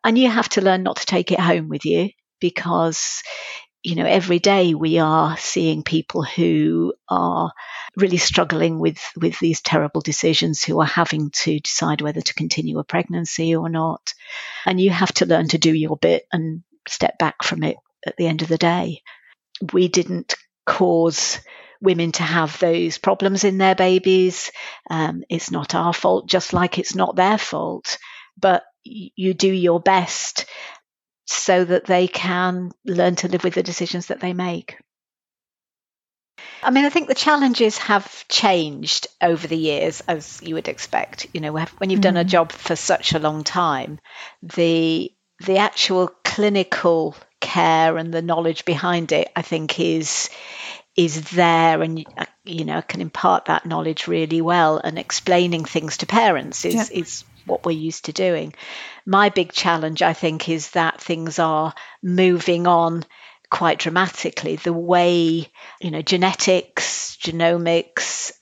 And 0.02 0.18
you 0.18 0.30
have 0.30 0.48
to 0.50 0.60
learn 0.60 0.82
not 0.82 0.96
to 0.96 1.06
take 1.06 1.32
it 1.32 1.40
home 1.40 1.68
with 1.68 1.84
you 1.84 2.10
because 2.40 3.22
you 3.82 3.94
know 3.94 4.06
every 4.06 4.38
day 4.38 4.74
we 4.74 4.98
are 4.98 5.36
seeing 5.36 5.82
people 5.82 6.22
who 6.22 6.94
are 7.08 7.52
really 7.96 8.16
struggling 8.16 8.80
with 8.80 8.98
with 9.16 9.38
these 9.38 9.60
terrible 9.60 10.00
decisions 10.00 10.64
who 10.64 10.80
are 10.80 10.86
having 10.86 11.30
to 11.30 11.60
decide 11.60 12.00
whether 12.00 12.22
to 12.22 12.34
continue 12.34 12.78
a 12.78 12.84
pregnancy 12.84 13.54
or 13.54 13.68
not 13.68 14.14
and 14.66 14.80
you 14.80 14.90
have 14.90 15.12
to 15.12 15.26
learn 15.26 15.48
to 15.48 15.58
do 15.58 15.72
your 15.72 15.96
bit 15.96 16.24
and 16.32 16.62
step 16.88 17.18
back 17.18 17.44
from 17.44 17.62
it 17.62 17.76
at 18.06 18.16
the 18.16 18.26
end 18.26 18.42
of 18.42 18.48
the 18.48 18.58
day 18.58 19.00
we 19.72 19.88
didn't 19.88 20.34
cause 20.66 21.40
women 21.80 22.12
to 22.12 22.22
have 22.22 22.58
those 22.58 22.98
problems 22.98 23.44
in 23.44 23.58
their 23.58 23.74
babies. 23.74 24.50
Um, 24.90 25.22
it's 25.28 25.50
not 25.50 25.74
our 25.74 25.92
fault, 25.92 26.26
just 26.26 26.52
like 26.52 26.78
it's 26.78 26.94
not 26.94 27.16
their 27.16 27.38
fault. 27.38 27.98
But 28.38 28.64
you 28.84 29.34
do 29.34 29.50
your 29.50 29.80
best 29.80 30.46
so 31.26 31.64
that 31.64 31.86
they 31.86 32.06
can 32.08 32.70
learn 32.84 33.16
to 33.16 33.28
live 33.28 33.44
with 33.44 33.54
the 33.54 33.62
decisions 33.62 34.06
that 34.06 34.20
they 34.20 34.32
make. 34.32 34.76
I 36.62 36.70
mean, 36.70 36.84
I 36.84 36.90
think 36.90 37.08
the 37.08 37.14
challenges 37.14 37.78
have 37.78 38.26
changed 38.28 39.06
over 39.20 39.46
the 39.46 39.56
years, 39.56 40.00
as 40.08 40.40
you 40.42 40.54
would 40.54 40.68
expect. 40.68 41.26
You 41.32 41.40
know, 41.40 41.52
when 41.52 41.90
you've 41.90 42.00
done 42.00 42.16
a 42.16 42.24
mm. 42.24 42.28
job 42.28 42.52
for 42.52 42.74
such 42.74 43.12
a 43.12 43.18
long 43.18 43.44
time, 43.44 44.00
the 44.42 45.12
the 45.44 45.58
actual 45.58 46.08
clinical 46.24 47.16
care 47.44 47.96
and 47.96 48.12
the 48.12 48.22
knowledge 48.22 48.64
behind 48.64 49.12
it, 49.12 49.30
I 49.36 49.42
think, 49.42 49.78
is 49.78 50.30
is 50.96 51.30
there 51.30 51.82
and 51.82 52.04
you 52.44 52.64
know 52.64 52.80
can 52.80 53.00
impart 53.00 53.46
that 53.46 53.66
knowledge 53.66 54.06
really 54.06 54.40
well 54.40 54.78
and 54.78 54.96
explaining 54.96 55.64
things 55.64 55.96
to 55.96 56.06
parents 56.06 56.64
is 56.64 56.74
yeah. 56.74 56.86
is 56.92 57.24
what 57.46 57.66
we're 57.66 57.72
used 57.72 58.04
to 58.04 58.12
doing 58.12 58.54
my 59.04 59.28
big 59.28 59.50
challenge 59.50 60.02
i 60.02 60.12
think 60.12 60.48
is 60.48 60.70
that 60.70 61.00
things 61.00 61.40
are 61.40 61.74
moving 62.00 62.68
on 62.68 63.04
quite 63.54 63.78
dramatically 63.78 64.56
the 64.56 64.72
way, 64.72 65.46
you 65.80 65.90
know, 65.92 66.02
genetics, 66.02 67.16
genomics, 67.22 68.32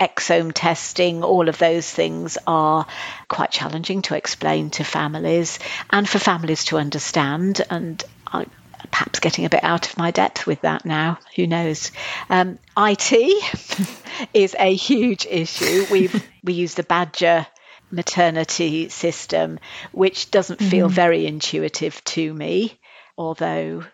exome 0.00 0.52
testing, 0.54 1.22
all 1.22 1.50
of 1.50 1.58
those 1.58 1.88
things 1.90 2.38
are 2.46 2.86
quite 3.28 3.50
challenging 3.50 4.00
to 4.00 4.16
explain 4.16 4.70
to 4.70 4.82
families 4.82 5.58
and 5.90 6.08
for 6.08 6.18
families 6.18 6.64
to 6.64 6.78
understand. 6.78 7.60
And 7.68 8.02
I, 8.34 8.46
perhaps 8.90 9.20
getting 9.20 9.44
a 9.44 9.50
bit 9.50 9.64
out 9.64 9.88
of 9.88 9.98
my 9.98 10.10
depth 10.10 10.46
with 10.46 10.62
that 10.62 10.84
now. 10.84 11.18
Who 11.36 11.46
knows? 11.46 11.92
Um, 12.28 12.58
IT 12.76 13.12
is 14.34 14.54
a 14.58 14.74
huge 14.74 15.26
issue. 15.26 15.86
We 15.90 16.10
we 16.42 16.52
use 16.54 16.74
the 16.74 16.82
Badger 16.82 17.46
maternity 17.90 18.88
system, 18.88 19.58
which 19.92 20.30
doesn't 20.30 20.60
feel 20.60 20.86
mm-hmm. 20.86 20.94
very 20.94 21.26
intuitive 21.26 22.02
to 22.04 22.32
me, 22.32 22.78
although 23.16 23.84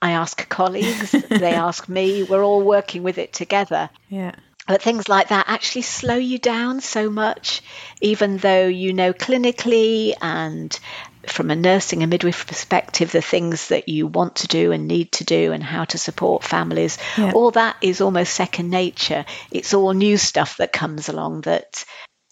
I 0.00 0.12
ask 0.12 0.48
colleagues, 0.48 1.12
they 1.12 1.54
ask 1.54 1.88
me, 1.88 2.22
we're 2.22 2.42
all 2.42 2.62
working 2.62 3.02
with 3.02 3.18
it 3.18 3.32
together. 3.32 3.90
Yeah. 4.08 4.34
But 4.68 4.80
things 4.80 5.08
like 5.08 5.28
that 5.28 5.46
actually 5.48 5.82
slow 5.82 6.14
you 6.14 6.38
down 6.38 6.80
so 6.80 7.10
much, 7.10 7.62
even 8.00 8.36
though 8.36 8.66
you 8.66 8.92
know 8.92 9.12
clinically 9.12 10.14
and 10.22 10.78
from 11.26 11.50
a 11.50 11.56
nursing 11.56 12.02
and 12.02 12.10
midwife 12.10 12.46
perspective, 12.46 13.12
the 13.12 13.22
things 13.22 13.68
that 13.68 13.88
you 13.88 14.06
want 14.06 14.36
to 14.36 14.48
do 14.48 14.72
and 14.72 14.88
need 14.88 15.12
to 15.12 15.24
do 15.24 15.52
and 15.52 15.62
how 15.62 15.84
to 15.84 15.98
support 15.98 16.44
families, 16.44 16.98
yeah. 17.16 17.32
all 17.32 17.50
that 17.52 17.76
is 17.80 18.00
almost 18.00 18.34
second 18.34 18.70
nature. 18.70 19.24
It's 19.50 19.74
all 19.74 19.92
new 19.92 20.16
stuff 20.16 20.56
that 20.56 20.72
comes 20.72 21.08
along 21.08 21.42
that 21.42 21.84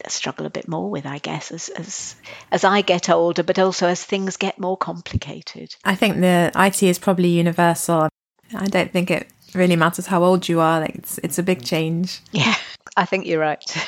I 0.05 0.09
struggle 0.09 0.47
a 0.47 0.51
bit 0.51 0.69
more 0.69 0.91
with, 0.91 1.07
I 1.07 1.19
guess, 1.19 1.51
as, 1.53 1.69
as 1.69 2.17
as 2.51 2.65
I 2.65 2.81
get 2.81 3.11
older, 3.11 3.43
but 3.43 3.59
also 3.59 3.87
as 3.87 4.03
things 4.03 4.37
get 4.37 4.59
more 4.59 4.77
complicated. 4.77 5.75
I 5.85 5.95
think 5.95 6.21
the 6.21 6.51
IT 6.57 6.83
is 6.83 6.99
probably 6.99 7.29
universal. 7.29 8.09
I 8.55 8.67
don't 8.67 8.91
think 8.91 9.11
it 9.11 9.29
really 9.55 9.77
matters 9.77 10.07
how 10.07 10.25
old 10.25 10.49
you 10.49 10.61
are. 10.61 10.81
Like 10.81 10.95
it's 10.95 11.19
it's 11.19 11.39
a 11.39 11.43
big 11.43 11.65
change. 11.65 12.21
Yeah, 12.33 12.55
I 12.97 13.05
think 13.05 13.27
you're 13.27 13.41
right. 13.41 13.65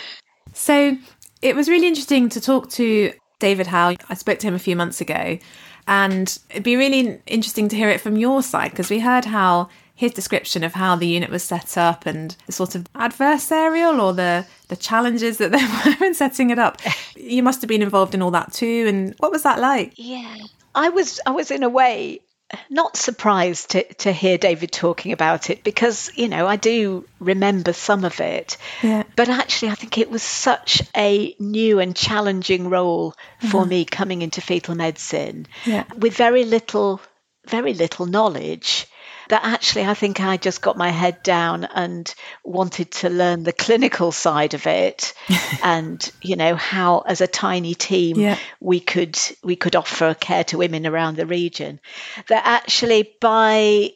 So 0.54 0.98
it 1.40 1.56
was 1.56 1.66
really 1.66 1.86
interesting 1.86 2.28
to 2.28 2.40
talk 2.40 2.68
to 2.72 3.14
David 3.42 3.66
Howe. 3.66 3.96
I 4.08 4.14
spoke 4.14 4.38
to 4.38 4.46
him 4.46 4.54
a 4.54 4.58
few 4.60 4.76
months 4.76 5.00
ago, 5.00 5.36
and 5.88 6.38
it'd 6.48 6.62
be 6.62 6.76
really 6.76 7.20
interesting 7.26 7.68
to 7.70 7.76
hear 7.76 7.88
it 7.88 8.00
from 8.00 8.16
your 8.16 8.40
side 8.40 8.70
because 8.70 8.88
we 8.88 9.00
heard 9.00 9.24
how 9.24 9.68
his 9.96 10.12
description 10.12 10.62
of 10.62 10.74
how 10.74 10.94
the 10.94 11.08
unit 11.08 11.28
was 11.28 11.42
set 11.42 11.76
up 11.76 12.06
and 12.06 12.36
the 12.46 12.52
sort 12.52 12.76
of 12.76 12.84
adversarial 12.92 14.00
or 14.00 14.12
the 14.12 14.46
the 14.68 14.76
challenges 14.76 15.38
that 15.38 15.50
there 15.56 15.68
were 16.00 16.06
in 16.06 16.14
setting 16.14 16.50
it 16.50 16.58
up. 16.58 16.80
You 17.14 17.42
must 17.42 17.62
have 17.62 17.68
been 17.68 17.82
involved 17.82 18.14
in 18.14 18.22
all 18.22 18.32
that 18.32 18.52
too. 18.52 18.84
And 18.88 19.14
what 19.18 19.30
was 19.30 19.42
that 19.44 19.60
like? 19.60 19.92
Yeah, 19.96 20.38
I 20.74 20.88
was. 20.88 21.20
I 21.24 21.30
was 21.30 21.50
in 21.50 21.62
a 21.62 21.68
way 21.68 22.20
not 22.68 22.96
surprised 22.96 23.70
to, 23.70 23.94
to 23.94 24.12
hear 24.12 24.38
David 24.38 24.72
talking 24.72 25.12
about 25.12 25.50
it 25.50 25.62
because, 25.64 26.10
you 26.16 26.28
know, 26.28 26.46
I 26.46 26.56
do 26.56 27.06
remember 27.18 27.72
some 27.72 28.04
of 28.04 28.20
it. 28.20 28.56
Yeah. 28.82 29.04
But 29.16 29.28
actually, 29.28 29.70
I 29.70 29.74
think 29.74 29.98
it 29.98 30.10
was 30.10 30.22
such 30.22 30.82
a 30.96 31.34
new 31.38 31.80
and 31.80 31.94
challenging 31.94 32.68
role 32.68 33.14
for 33.38 33.60
mm-hmm. 33.60 33.68
me 33.68 33.84
coming 33.84 34.22
into 34.22 34.40
fetal 34.40 34.74
medicine 34.74 35.46
yeah. 35.64 35.84
with 35.96 36.16
very 36.16 36.44
little, 36.44 37.00
very 37.46 37.74
little 37.74 38.06
knowledge 38.06 38.86
that 39.28 39.44
actually 39.44 39.84
I 39.84 39.94
think 39.94 40.20
I 40.20 40.36
just 40.36 40.62
got 40.62 40.76
my 40.76 40.90
head 40.90 41.22
down 41.22 41.64
and 41.64 42.12
wanted 42.44 42.90
to 42.92 43.08
learn 43.08 43.42
the 43.42 43.52
clinical 43.52 44.12
side 44.12 44.54
of 44.54 44.66
it 44.66 45.14
and 45.62 46.10
you 46.22 46.36
know 46.36 46.54
how 46.54 47.00
as 47.00 47.20
a 47.20 47.26
tiny 47.26 47.74
team 47.74 48.18
yeah. 48.18 48.38
we 48.60 48.80
could 48.80 49.18
we 49.42 49.56
could 49.56 49.76
offer 49.76 50.14
care 50.14 50.44
to 50.44 50.58
women 50.58 50.86
around 50.86 51.16
the 51.16 51.26
region 51.26 51.80
that 52.28 52.42
actually 52.44 53.14
by 53.20 53.90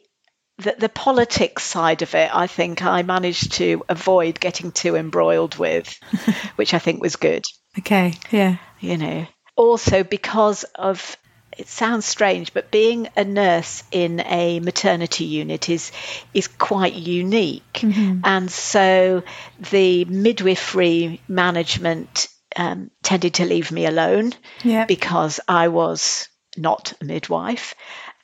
the, 0.57 0.75
the 0.77 0.89
politics 0.89 1.63
side 1.63 2.01
of 2.01 2.15
it, 2.15 2.33
I 2.33 2.47
think 2.47 2.83
I 2.83 3.03
managed 3.03 3.53
to 3.53 3.83
avoid 3.89 4.39
getting 4.39 4.71
too 4.71 4.95
embroiled 4.95 5.55
with, 5.55 5.99
which 6.55 6.73
I 6.73 6.79
think 6.79 7.01
was 7.01 7.15
good. 7.15 7.43
Okay, 7.77 8.15
yeah. 8.31 8.57
You 8.79 8.97
know, 8.97 9.27
also 9.55 10.03
because 10.03 10.63
of 10.75 11.17
it 11.57 11.67
sounds 11.67 12.05
strange, 12.05 12.53
but 12.53 12.71
being 12.71 13.09
a 13.15 13.23
nurse 13.23 13.83
in 13.91 14.21
a 14.21 14.59
maternity 14.59 15.25
unit 15.25 15.69
is 15.69 15.91
is 16.33 16.47
quite 16.47 16.93
unique, 16.93 17.73
mm-hmm. 17.73 18.21
and 18.23 18.49
so 18.51 19.23
the 19.71 20.05
midwifery 20.05 21.21
management 21.27 22.27
um, 22.55 22.91
tended 23.03 23.35
to 23.35 23.45
leave 23.45 23.71
me 23.71 23.85
alone 23.85 24.33
yeah. 24.63 24.85
because 24.85 25.39
I 25.47 25.67
was 25.67 26.29
not 26.57 26.93
a 27.01 27.05
midwife. 27.05 27.75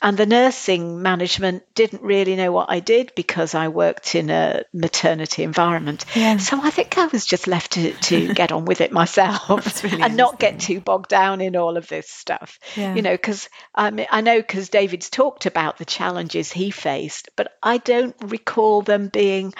And 0.03 0.17
the 0.17 0.25
nursing 0.25 1.01
management 1.01 1.63
didn't 1.75 2.01
really 2.01 2.35
know 2.35 2.51
what 2.51 2.69
I 2.69 2.81
did 2.81 3.13
because 3.15 3.55
I 3.55 3.69
worked 3.69 4.15
in 4.15 4.29
a 4.29 4.63
maternity 4.73 5.43
environment. 5.43 6.03
Yeah. 6.13 6.35
So 6.37 6.59
I 6.61 6.71
think 6.71 6.97
I 6.97 7.05
was 7.05 7.25
just 7.25 7.47
left 7.47 7.71
to, 7.71 7.93
to 7.93 8.33
get 8.33 8.51
on 8.51 8.65
with 8.65 8.81
it 8.81 8.91
myself 8.91 9.81
really 9.81 10.01
and 10.01 10.17
not 10.17 10.39
get 10.39 10.59
too 10.59 10.81
bogged 10.81 11.07
down 11.07 11.39
in 11.39 11.55
all 11.55 11.77
of 11.77 11.87
this 11.87 12.09
stuff. 12.09 12.59
Yeah. 12.75 12.93
You 12.95 13.01
know, 13.01 13.13
because 13.13 13.47
I, 13.73 13.91
mean, 13.91 14.07
I 14.11 14.19
know 14.19 14.41
because 14.41 14.67
David's 14.67 15.09
talked 15.09 15.45
about 15.45 15.77
the 15.77 15.85
challenges 15.85 16.51
he 16.51 16.69
faced, 16.69 17.29
but 17.37 17.53
I 17.63 17.77
don't 17.77 18.15
recall 18.25 18.81
them 18.81 19.07
being 19.07 19.53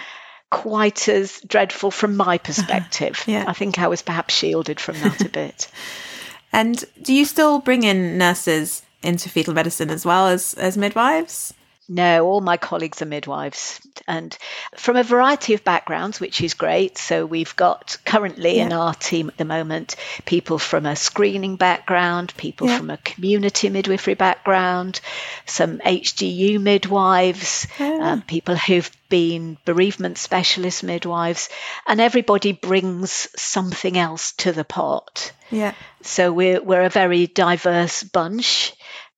quite 0.52 1.08
as 1.08 1.40
dreadful 1.48 1.90
from 1.90 2.18
my 2.18 2.38
perspective. 2.50 3.24
yeah. 3.28 3.46
I 3.48 3.54
think 3.54 3.80
I 3.80 3.88
was 3.88 4.02
perhaps 4.02 4.34
shielded 4.34 4.82
from 4.82 5.00
that 5.00 5.22
a 5.22 5.30
bit. 5.30 5.70
And 6.56 6.86
do 7.02 7.14
you 7.16 7.26
still 7.26 7.58
bring 7.58 7.82
in 7.84 8.20
nurses 8.20 8.84
into 9.03 9.29
fetal 9.29 9.53
medicine 9.53 9.89
as 9.89 10.05
well 10.05 10.27
as, 10.27 10.53
as 10.55 10.77
midwives? 10.77 11.53
No, 11.89 12.25
all 12.25 12.39
my 12.39 12.55
colleagues 12.55 13.01
are 13.01 13.05
midwives 13.05 13.81
and 14.07 14.38
from 14.77 14.95
a 14.95 15.03
variety 15.03 15.53
of 15.53 15.63
backgrounds, 15.63 16.19
which 16.19 16.41
is 16.41 16.53
great. 16.53 16.98
So 16.98 17.25
we've 17.25 17.55
got 17.55 17.98
currently 18.05 18.57
yeah. 18.57 18.65
in 18.65 18.74
our 18.74 18.93
team 18.93 19.27
at 19.27 19.38
the 19.38 19.45
moment 19.45 19.95
people 20.25 20.60
from 20.60 20.86
a 20.86 20.95
screening 20.95 21.57
background, 21.57 22.33
people 22.38 22.67
yeah. 22.67 22.77
from 22.77 22.89
a 22.89 22.98
community 22.98 23.69
midwifery 23.69 24.13
background, 24.13 25.01
some 25.45 25.79
HDU 25.79 26.60
midwives, 26.62 27.67
oh. 27.79 28.01
um, 28.01 28.22
people 28.22 28.55
who've 28.55 28.91
been 29.10 29.57
bereavement 29.65 30.17
specialist 30.17 30.83
midwives, 30.83 31.50
and 31.86 32.00
everybody 32.00 32.53
brings 32.53 33.27
something 33.36 33.98
else 33.98 34.31
to 34.33 34.53
the 34.53 34.63
pot. 34.63 35.33
Yeah. 35.51 35.74
So 36.01 36.31
we're 36.31 36.62
we're 36.62 36.83
a 36.83 36.89
very 36.89 37.27
diverse 37.27 38.03
bunch. 38.03 38.74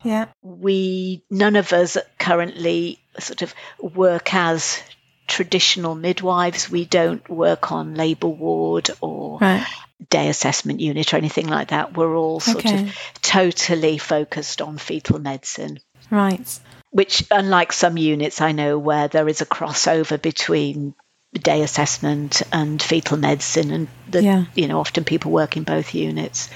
Yeah. 0.05 0.27
We, 0.41 1.23
none 1.29 1.55
of 1.55 1.73
us 1.73 1.97
currently 2.19 2.99
sort 3.19 3.41
of 3.41 3.53
work 3.81 4.33
as 4.33 4.81
traditional 5.27 5.95
midwives. 5.95 6.69
We 6.69 6.85
don't 6.85 7.27
work 7.29 7.71
on 7.71 7.95
labour 7.95 8.27
ward 8.27 8.89
or 9.01 9.39
right. 9.39 9.65
day 10.09 10.29
assessment 10.29 10.79
unit 10.79 11.13
or 11.13 11.17
anything 11.17 11.47
like 11.47 11.69
that. 11.69 11.97
We're 11.97 12.15
all 12.15 12.39
sort 12.39 12.65
okay. 12.65 12.83
of 12.83 12.95
totally 13.21 13.97
focused 13.97 14.61
on 14.61 14.77
fetal 14.77 15.19
medicine. 15.19 15.79
Right. 16.11 16.59
Which, 16.91 17.25
unlike 17.31 17.73
some 17.73 17.97
units 17.97 18.41
I 18.41 18.51
know 18.51 18.77
where 18.77 19.07
there 19.07 19.27
is 19.27 19.41
a 19.41 19.45
crossover 19.45 20.21
between 20.21 20.93
day 21.33 21.61
assessment 21.63 22.41
and 22.53 22.81
fetal 22.81 23.17
medicine, 23.17 23.71
and 23.71 23.87
the, 24.09 24.23
yeah. 24.23 24.45
you 24.55 24.67
know 24.67 24.79
often 24.79 25.03
people 25.03 25.31
work 25.31 25.57
in 25.57 25.63
both 25.63 25.93
units, 25.93 26.49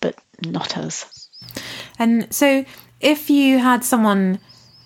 but 0.00 0.16
not 0.44 0.76
us. 0.76 1.21
And 1.98 2.32
so, 2.32 2.64
if 3.00 3.30
you 3.30 3.58
had 3.58 3.84
someone 3.84 4.38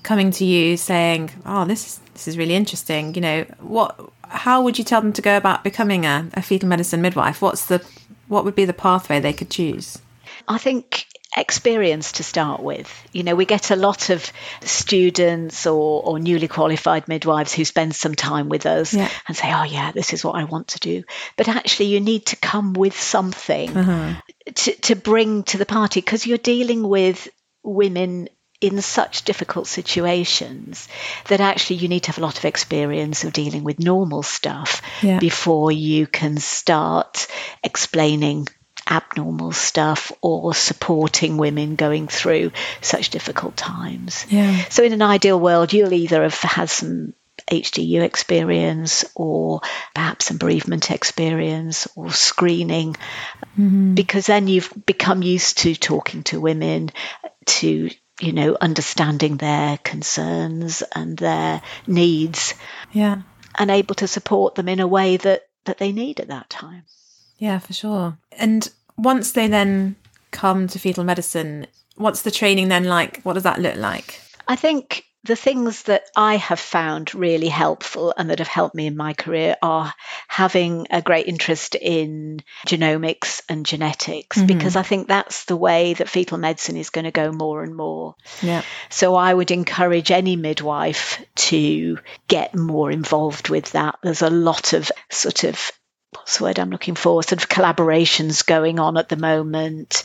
coming 0.02 0.30
to 0.32 0.44
you 0.44 0.76
saying, 0.76 1.30
"Oh, 1.44 1.64
this 1.64 1.86
is 1.86 2.00
this 2.12 2.28
is 2.28 2.38
really 2.38 2.54
interesting," 2.54 3.14
you 3.14 3.20
know, 3.20 3.44
what? 3.60 3.98
How 4.28 4.60
would 4.62 4.78
you 4.78 4.84
tell 4.84 5.00
them 5.00 5.12
to 5.12 5.22
go 5.22 5.36
about 5.36 5.62
becoming 5.62 6.04
a, 6.04 6.28
a 6.34 6.42
fetal 6.42 6.68
medicine 6.68 7.00
midwife? 7.00 7.40
What's 7.40 7.66
the 7.66 7.84
what 8.28 8.44
would 8.44 8.54
be 8.54 8.64
the 8.64 8.72
pathway 8.72 9.20
they 9.20 9.32
could 9.32 9.50
choose? 9.50 9.98
I 10.48 10.58
think 10.58 11.05
experience 11.36 12.12
to 12.12 12.22
start 12.22 12.62
with. 12.62 12.90
You 13.12 13.22
know, 13.22 13.34
we 13.34 13.44
get 13.44 13.70
a 13.70 13.76
lot 13.76 14.10
of 14.10 14.32
students 14.62 15.66
or, 15.66 16.02
or 16.02 16.18
newly 16.18 16.48
qualified 16.48 17.08
midwives 17.08 17.52
who 17.52 17.64
spend 17.64 17.94
some 17.94 18.14
time 18.14 18.48
with 18.48 18.66
us 18.66 18.94
yeah. 18.94 19.10
and 19.28 19.36
say, 19.36 19.52
oh, 19.52 19.64
yeah, 19.64 19.92
this 19.92 20.12
is 20.12 20.24
what 20.24 20.36
I 20.36 20.44
want 20.44 20.68
to 20.68 20.80
do. 20.80 21.04
But 21.36 21.48
actually, 21.48 21.86
you 21.86 22.00
need 22.00 22.26
to 22.26 22.36
come 22.36 22.72
with 22.72 22.98
something 22.98 23.76
uh-huh. 23.76 24.20
to, 24.54 24.72
to 24.72 24.96
bring 24.96 25.42
to 25.44 25.58
the 25.58 25.66
party 25.66 26.00
because 26.00 26.26
you're 26.26 26.38
dealing 26.38 26.88
with 26.88 27.28
women 27.62 28.28
in 28.60 28.80
such 28.80 29.24
difficult 29.24 29.66
situations 29.66 30.88
that 31.28 31.40
actually 31.40 31.76
you 31.76 31.88
need 31.88 32.00
to 32.00 32.08
have 32.08 32.18
a 32.18 32.22
lot 32.22 32.38
of 32.38 32.44
experience 32.46 33.22
of 33.24 33.32
dealing 33.32 33.64
with 33.64 33.78
normal 33.78 34.22
stuff 34.22 34.80
yeah. 35.02 35.18
before 35.18 35.70
you 35.70 36.06
can 36.06 36.38
start 36.38 37.26
explaining 37.62 38.48
abnormal 38.88 39.52
stuff 39.52 40.12
or 40.20 40.54
supporting 40.54 41.36
women 41.36 41.76
going 41.76 42.08
through 42.08 42.52
such 42.80 43.10
difficult 43.10 43.56
times. 43.56 44.26
Yeah. 44.28 44.64
So, 44.68 44.82
in 44.82 44.92
an 44.92 45.02
ideal 45.02 45.38
world, 45.38 45.72
you'll 45.72 45.92
either 45.92 46.22
have 46.22 46.34
had 46.34 46.70
some 46.70 47.14
HDU 47.50 48.02
experience 48.02 49.04
or 49.14 49.60
perhaps 49.94 50.26
some 50.26 50.38
bereavement 50.38 50.90
experience 50.90 51.86
or 51.94 52.10
screening 52.10 52.94
mm-hmm. 53.58 53.94
because 53.94 54.26
then 54.26 54.48
you've 54.48 54.72
become 54.86 55.22
used 55.22 55.58
to 55.58 55.74
talking 55.74 56.22
to 56.24 56.40
women, 56.40 56.90
to 57.44 57.90
you 58.20 58.32
know, 58.32 58.56
understanding 58.60 59.36
their 59.36 59.78
concerns 59.78 60.82
and 60.94 61.18
their 61.18 61.60
needs. 61.86 62.54
Yeah. 62.92 63.22
And 63.58 63.70
able 63.70 63.94
to 63.96 64.08
support 64.08 64.54
them 64.54 64.68
in 64.68 64.80
a 64.80 64.86
way 64.86 65.16
that, 65.18 65.42
that 65.64 65.78
they 65.78 65.92
need 65.92 66.20
at 66.20 66.28
that 66.28 66.50
time. 66.50 66.84
Yeah, 67.38 67.58
for 67.58 67.72
sure. 67.72 68.18
And 68.32 68.68
once 68.96 69.32
they 69.32 69.48
then 69.48 69.96
come 70.30 70.68
to 70.68 70.78
fetal 70.78 71.04
medicine, 71.04 71.66
what's 71.96 72.22
the 72.22 72.30
training 72.30 72.68
then 72.68 72.84
like? 72.84 73.22
What 73.22 73.34
does 73.34 73.42
that 73.44 73.60
look 73.60 73.76
like? 73.76 74.20
I 74.48 74.56
think 74.56 75.04
the 75.26 75.36
things 75.36 75.82
that 75.84 76.04
I 76.16 76.36
have 76.36 76.60
found 76.60 77.14
really 77.14 77.48
helpful 77.48 78.14
and 78.16 78.30
that 78.30 78.38
have 78.38 78.48
helped 78.48 78.74
me 78.74 78.86
in 78.86 78.96
my 78.96 79.12
career 79.12 79.56
are 79.60 79.92
having 80.28 80.86
a 80.90 81.02
great 81.02 81.26
interest 81.26 81.74
in 81.74 82.42
genomics 82.66 83.42
and 83.48 83.66
genetics 83.66 84.38
mm-hmm. 84.38 84.46
because 84.46 84.76
I 84.76 84.82
think 84.82 85.08
that's 85.08 85.44
the 85.46 85.56
way 85.56 85.94
that 85.94 86.08
fetal 86.08 86.38
medicine 86.38 86.76
is 86.76 86.90
going 86.90 87.06
to 87.06 87.10
go 87.10 87.32
more 87.32 87.62
and 87.64 87.74
more. 87.74 88.14
Yeah. 88.40 88.62
So 88.88 89.16
I 89.16 89.34
would 89.34 89.50
encourage 89.50 90.10
any 90.10 90.36
midwife 90.36 91.24
to 91.36 91.98
get 92.28 92.54
more 92.54 92.90
involved 92.90 93.48
with 93.48 93.72
that. 93.72 93.98
There's 94.02 94.22
a 94.22 94.30
lot 94.30 94.72
of 94.74 94.90
sort 95.10 95.44
of 95.44 95.72
what's 96.16 96.38
the 96.38 96.44
word 96.44 96.58
I'm 96.58 96.70
looking 96.70 96.94
for? 96.94 97.22
Sort 97.22 97.42
of 97.42 97.48
collaborations 97.48 98.44
going 98.44 98.78
on 98.78 98.96
at 98.96 99.08
the 99.08 99.16
moment. 99.16 100.04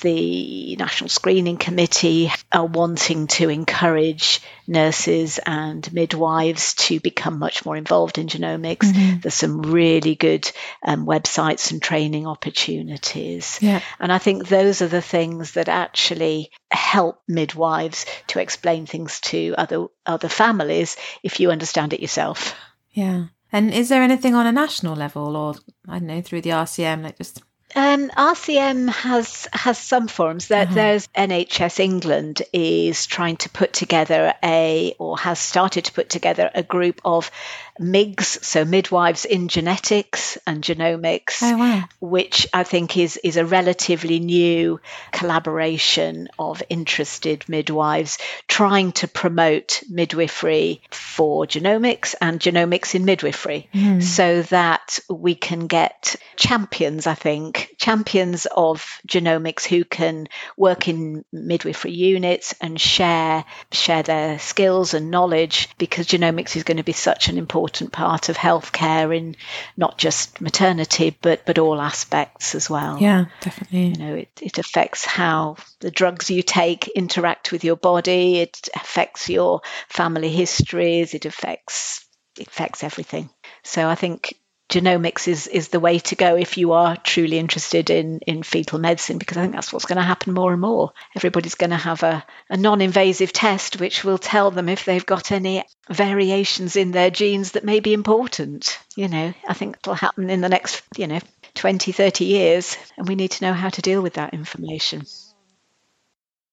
The 0.00 0.76
National 0.76 1.08
Screening 1.08 1.56
Committee 1.56 2.30
are 2.52 2.66
wanting 2.66 3.26
to 3.28 3.48
encourage 3.48 4.40
nurses 4.66 5.38
and 5.44 5.90
midwives 5.92 6.74
to 6.74 7.00
become 7.00 7.38
much 7.38 7.64
more 7.64 7.76
involved 7.76 8.18
in 8.18 8.26
genomics. 8.26 8.92
Mm-hmm. 8.92 9.20
There's 9.20 9.34
some 9.34 9.62
really 9.62 10.14
good 10.14 10.50
um, 10.82 11.06
websites 11.06 11.72
and 11.72 11.82
training 11.82 12.26
opportunities. 12.26 13.58
Yeah. 13.60 13.80
And 13.98 14.12
I 14.12 14.18
think 14.18 14.46
those 14.46 14.82
are 14.82 14.88
the 14.88 15.02
things 15.02 15.52
that 15.52 15.68
actually 15.68 16.50
help 16.70 17.22
midwives 17.26 18.06
to 18.28 18.40
explain 18.40 18.86
things 18.86 19.20
to 19.20 19.54
other 19.56 19.86
other 20.06 20.28
families 20.28 20.96
if 21.22 21.40
you 21.40 21.50
understand 21.50 21.92
it 21.92 22.00
yourself. 22.00 22.54
Yeah. 22.92 23.26
And 23.52 23.72
is 23.72 23.88
there 23.88 24.02
anything 24.02 24.34
on 24.34 24.46
a 24.46 24.52
national 24.52 24.94
level 24.94 25.36
or 25.36 25.54
I 25.88 25.98
don't 25.98 26.08
know 26.08 26.20
through 26.20 26.42
the 26.42 26.50
RCM 26.50 27.02
like 27.02 27.18
just 27.18 27.42
um, 27.74 28.08
RCM 28.08 28.88
has 28.88 29.46
has 29.52 29.78
some 29.78 30.08
forums. 30.08 30.48
That 30.48 30.68
uh-huh. 30.68 30.74
there's 30.74 31.06
NHS 31.08 31.80
England 31.80 32.42
is 32.52 33.06
trying 33.06 33.36
to 33.38 33.50
put 33.50 33.72
together 33.72 34.32
a 34.42 34.94
or 34.98 35.18
has 35.18 35.38
started 35.38 35.84
to 35.84 35.92
put 35.92 36.08
together 36.08 36.50
a 36.54 36.62
group 36.62 37.00
of 37.04 37.30
MIGs, 37.78 38.44
so 38.44 38.64
midwives 38.64 39.24
in 39.24 39.48
genetics 39.48 40.38
and 40.46 40.62
genomics, 40.62 41.38
oh, 41.42 41.56
wow. 41.56 41.84
which 42.00 42.46
I 42.52 42.64
think 42.64 42.96
is 42.96 43.16
is 43.22 43.36
a 43.36 43.46
relatively 43.46 44.18
new 44.18 44.80
collaboration 45.12 46.28
of 46.38 46.62
interested 46.68 47.44
midwives 47.48 48.18
trying 48.46 48.92
to 48.92 49.08
promote 49.08 49.82
midwifery 49.88 50.82
for 50.90 51.46
genomics 51.46 52.14
and 52.20 52.40
genomics 52.40 52.94
in 52.94 53.04
midwifery, 53.04 53.68
mm. 53.72 54.02
so 54.02 54.42
that 54.42 54.98
we 55.08 55.34
can 55.34 55.66
get 55.66 56.16
champions. 56.36 57.06
I 57.06 57.14
think 57.14 57.74
champions 57.78 58.46
of 58.46 59.00
genomics 59.06 59.64
who 59.64 59.84
can 59.84 60.28
work 60.56 60.88
in 60.88 61.24
midwifery 61.32 61.92
units 61.92 62.54
and 62.60 62.80
share 62.80 63.44
share 63.70 64.02
their 64.02 64.38
skills 64.38 64.94
and 64.94 65.10
knowledge 65.10 65.68
because 65.78 66.06
genomics 66.06 66.56
is 66.56 66.64
going 66.64 66.78
to 66.78 66.82
be 66.82 66.92
such 66.92 67.28
an 67.28 67.38
important 67.38 67.67
important 67.68 67.92
part 67.92 68.30
of 68.30 68.36
healthcare 68.36 69.14
in 69.14 69.36
not 69.76 69.98
just 69.98 70.40
maternity, 70.40 71.14
but 71.20 71.44
but 71.44 71.58
all 71.58 71.80
aspects 71.80 72.54
as 72.54 72.70
well. 72.70 72.96
Yeah, 72.98 73.26
definitely. 73.40 73.88
You 73.88 73.98
know, 73.98 74.14
it, 74.14 74.30
it 74.40 74.58
affects 74.58 75.04
how 75.04 75.56
the 75.80 75.90
drugs 75.90 76.30
you 76.30 76.42
take 76.42 76.88
interact 76.88 77.52
with 77.52 77.64
your 77.64 77.76
body. 77.76 78.38
It 78.38 78.68
affects 78.74 79.28
your 79.28 79.60
family 79.88 80.30
histories. 80.30 81.12
It 81.12 81.26
affects 81.26 82.06
it 82.38 82.48
affects 82.48 82.82
everything. 82.82 83.28
So 83.64 83.86
I 83.86 83.96
think 83.96 84.34
genomics 84.68 85.26
is 85.28 85.46
is 85.46 85.68
the 85.68 85.80
way 85.80 85.98
to 85.98 86.14
go 86.14 86.36
if 86.36 86.58
you 86.58 86.72
are 86.72 86.96
truly 86.96 87.38
interested 87.38 87.88
in 87.88 88.18
in 88.26 88.42
fetal 88.42 88.78
medicine 88.78 89.16
because 89.16 89.36
I 89.36 89.42
think 89.42 89.54
that's 89.54 89.72
what's 89.72 89.86
going 89.86 89.96
to 89.96 90.02
happen 90.02 90.34
more 90.34 90.52
and 90.52 90.60
more. 90.60 90.92
Everybody's 91.16 91.54
going 91.54 91.70
to 91.70 91.76
have 91.76 92.02
a, 92.02 92.24
a 92.50 92.56
non-invasive 92.56 93.32
test 93.32 93.80
which 93.80 94.04
will 94.04 94.18
tell 94.18 94.50
them 94.50 94.68
if 94.68 94.84
they've 94.84 95.04
got 95.04 95.32
any 95.32 95.64
variations 95.88 96.76
in 96.76 96.90
their 96.90 97.10
genes 97.10 97.52
that 97.52 97.64
may 97.64 97.80
be 97.80 97.94
important. 97.94 98.78
You 98.94 99.08
know, 99.08 99.32
I 99.48 99.54
think 99.54 99.78
it'll 99.78 99.94
happen 99.94 100.28
in 100.28 100.42
the 100.42 100.50
next, 100.50 100.82
you 100.96 101.06
know, 101.06 101.20
20, 101.54 101.92
30 101.92 102.24
years 102.26 102.76
and 102.98 103.08
we 103.08 103.14
need 103.14 103.30
to 103.32 103.44
know 103.44 103.54
how 103.54 103.70
to 103.70 103.82
deal 103.82 104.02
with 104.02 104.14
that 104.14 104.34
information. 104.34 105.06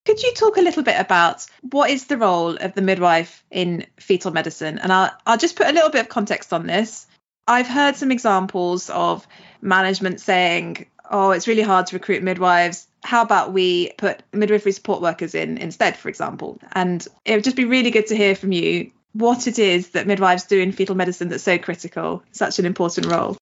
Could 0.06 0.21
you 0.21 0.34
talk 0.34 0.58
a 0.58 0.62
little 0.62 0.84
bit 0.84 0.99
about 0.99 1.45
what 1.71 1.89
is 1.89 2.06
the 2.06 2.17
role 2.17 2.56
of 2.56 2.75
the 2.75 2.82
midwife 2.84 3.43
in 3.49 3.88
fetal 3.99 4.32
medicine? 4.32 4.78
And 4.78 4.93
I'll, 4.93 5.12
I'll 5.25 5.38
just 5.38 5.56
put 5.56 5.67
a 5.67 5.73
little 5.73 5.89
bit 5.89 6.01
of 6.01 6.10
context 6.10 6.54
on 6.54 6.67
this. 6.67 7.08
I've 7.47 7.67
heard 7.67 7.95
some 7.95 8.12
examples 8.12 8.89
of 8.89 9.27
management 9.62 10.19
saying, 10.19 10.88
oh, 11.10 11.31
it's 11.31 11.47
really 11.47 11.62
hard 11.62 11.88
to 11.88 11.95
recruit 11.95 12.23
midwives. 12.23 12.88
How 13.03 13.21
about 13.21 13.53
we 13.53 13.91
put 13.97 14.21
midwifery 14.34 14.71
support 14.71 15.01
workers 15.01 15.36
in 15.36 15.58
instead, 15.58 15.95
for 15.95 16.10
example? 16.10 16.60
And 16.71 17.08
it 17.23 17.36
would 17.36 17.43
just 17.43 17.55
be 17.55 17.65
really 17.65 17.91
good 17.91 18.08
to 18.08 18.15
hear 18.15 18.36
from 18.36 18.51
you 18.51 18.91
what 19.13 19.47
it 19.47 19.60
is 19.60 19.89
that 19.89 20.08
midwives 20.08 20.45
do 20.45 20.60
in 20.60 20.71
fetal 20.71 20.95
medicine 20.95 21.29
that's 21.29 21.43
so 21.43 21.58
critical, 21.58 22.23
such 22.31 22.60
an 22.60 22.65
important 22.65 23.08
role. 23.08 23.38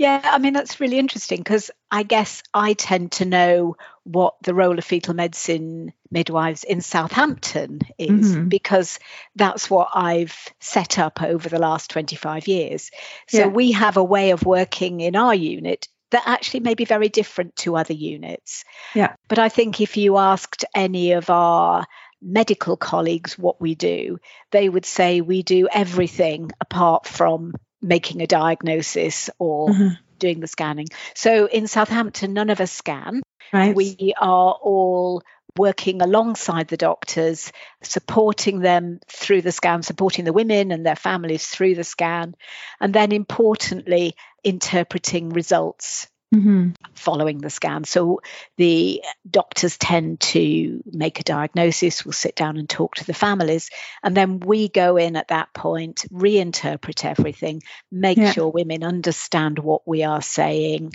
Yeah, 0.00 0.22
I 0.24 0.38
mean, 0.38 0.54
that's 0.54 0.80
really 0.80 0.98
interesting 0.98 1.40
because 1.40 1.70
I 1.90 2.04
guess 2.04 2.42
I 2.54 2.72
tend 2.72 3.12
to 3.12 3.26
know 3.26 3.76
what 4.04 4.32
the 4.42 4.54
role 4.54 4.78
of 4.78 4.84
fetal 4.86 5.12
medicine 5.12 5.92
midwives 6.10 6.64
in 6.64 6.80
Southampton 6.80 7.80
is 7.98 8.32
mm-hmm. 8.32 8.48
because 8.48 8.98
that's 9.36 9.68
what 9.68 9.90
I've 9.94 10.34
set 10.58 10.98
up 10.98 11.20
over 11.20 11.50
the 11.50 11.58
last 11.58 11.90
25 11.90 12.48
years. 12.48 12.90
So 13.28 13.40
yeah. 13.40 13.46
we 13.48 13.72
have 13.72 13.98
a 13.98 14.02
way 14.02 14.30
of 14.30 14.46
working 14.46 15.00
in 15.00 15.16
our 15.16 15.34
unit 15.34 15.86
that 16.12 16.22
actually 16.24 16.60
may 16.60 16.72
be 16.72 16.86
very 16.86 17.10
different 17.10 17.54
to 17.56 17.76
other 17.76 17.92
units. 17.92 18.64
Yeah. 18.94 19.16
But 19.28 19.38
I 19.38 19.50
think 19.50 19.82
if 19.82 19.98
you 19.98 20.16
asked 20.16 20.64
any 20.74 21.12
of 21.12 21.28
our 21.28 21.84
medical 22.22 22.78
colleagues 22.78 23.38
what 23.38 23.60
we 23.60 23.74
do, 23.74 24.18
they 24.50 24.66
would 24.66 24.86
say 24.86 25.20
we 25.20 25.42
do 25.42 25.68
everything 25.70 26.52
apart 26.58 27.06
from 27.06 27.52
making 27.82 28.20
a 28.22 28.26
diagnosis 28.26 29.30
or 29.38 29.68
mm-hmm. 29.68 29.88
doing 30.18 30.40
the 30.40 30.46
scanning. 30.46 30.86
So 31.14 31.46
in 31.46 31.66
Southampton, 31.66 32.32
none 32.32 32.50
of 32.50 32.60
us 32.60 32.72
scan. 32.72 33.22
Right. 33.52 33.74
We 33.74 34.14
are 34.20 34.52
all 34.52 35.22
working 35.56 36.00
alongside 36.00 36.68
the 36.68 36.76
doctors, 36.76 37.52
supporting 37.82 38.60
them 38.60 39.00
through 39.08 39.42
the 39.42 39.52
scan, 39.52 39.82
supporting 39.82 40.24
the 40.24 40.32
women 40.32 40.70
and 40.70 40.86
their 40.86 40.96
families 40.96 41.46
through 41.46 41.74
the 41.74 41.84
scan, 41.84 42.34
and 42.80 42.94
then 42.94 43.10
importantly, 43.12 44.14
interpreting 44.44 45.30
results 45.30 46.08
Mm-hmm. 46.32 46.70
following 46.94 47.38
the 47.38 47.50
scan. 47.50 47.82
So 47.82 48.20
the 48.56 49.02
doctors 49.28 49.76
tend 49.76 50.20
to 50.20 50.80
make 50.86 51.18
a 51.18 51.24
diagnosis, 51.24 52.04
we'll 52.04 52.12
sit 52.12 52.36
down 52.36 52.56
and 52.56 52.68
talk 52.68 52.94
to 52.96 53.04
the 53.04 53.14
families, 53.14 53.68
and 54.00 54.16
then 54.16 54.38
we 54.38 54.68
go 54.68 54.96
in 54.96 55.16
at 55.16 55.28
that 55.28 55.52
point, 55.52 56.04
reinterpret 56.12 57.04
everything, 57.04 57.62
make 57.90 58.16
yeah. 58.16 58.30
sure 58.30 58.48
women 58.48 58.84
understand 58.84 59.58
what 59.58 59.88
we 59.88 60.04
are 60.04 60.22
saying, 60.22 60.92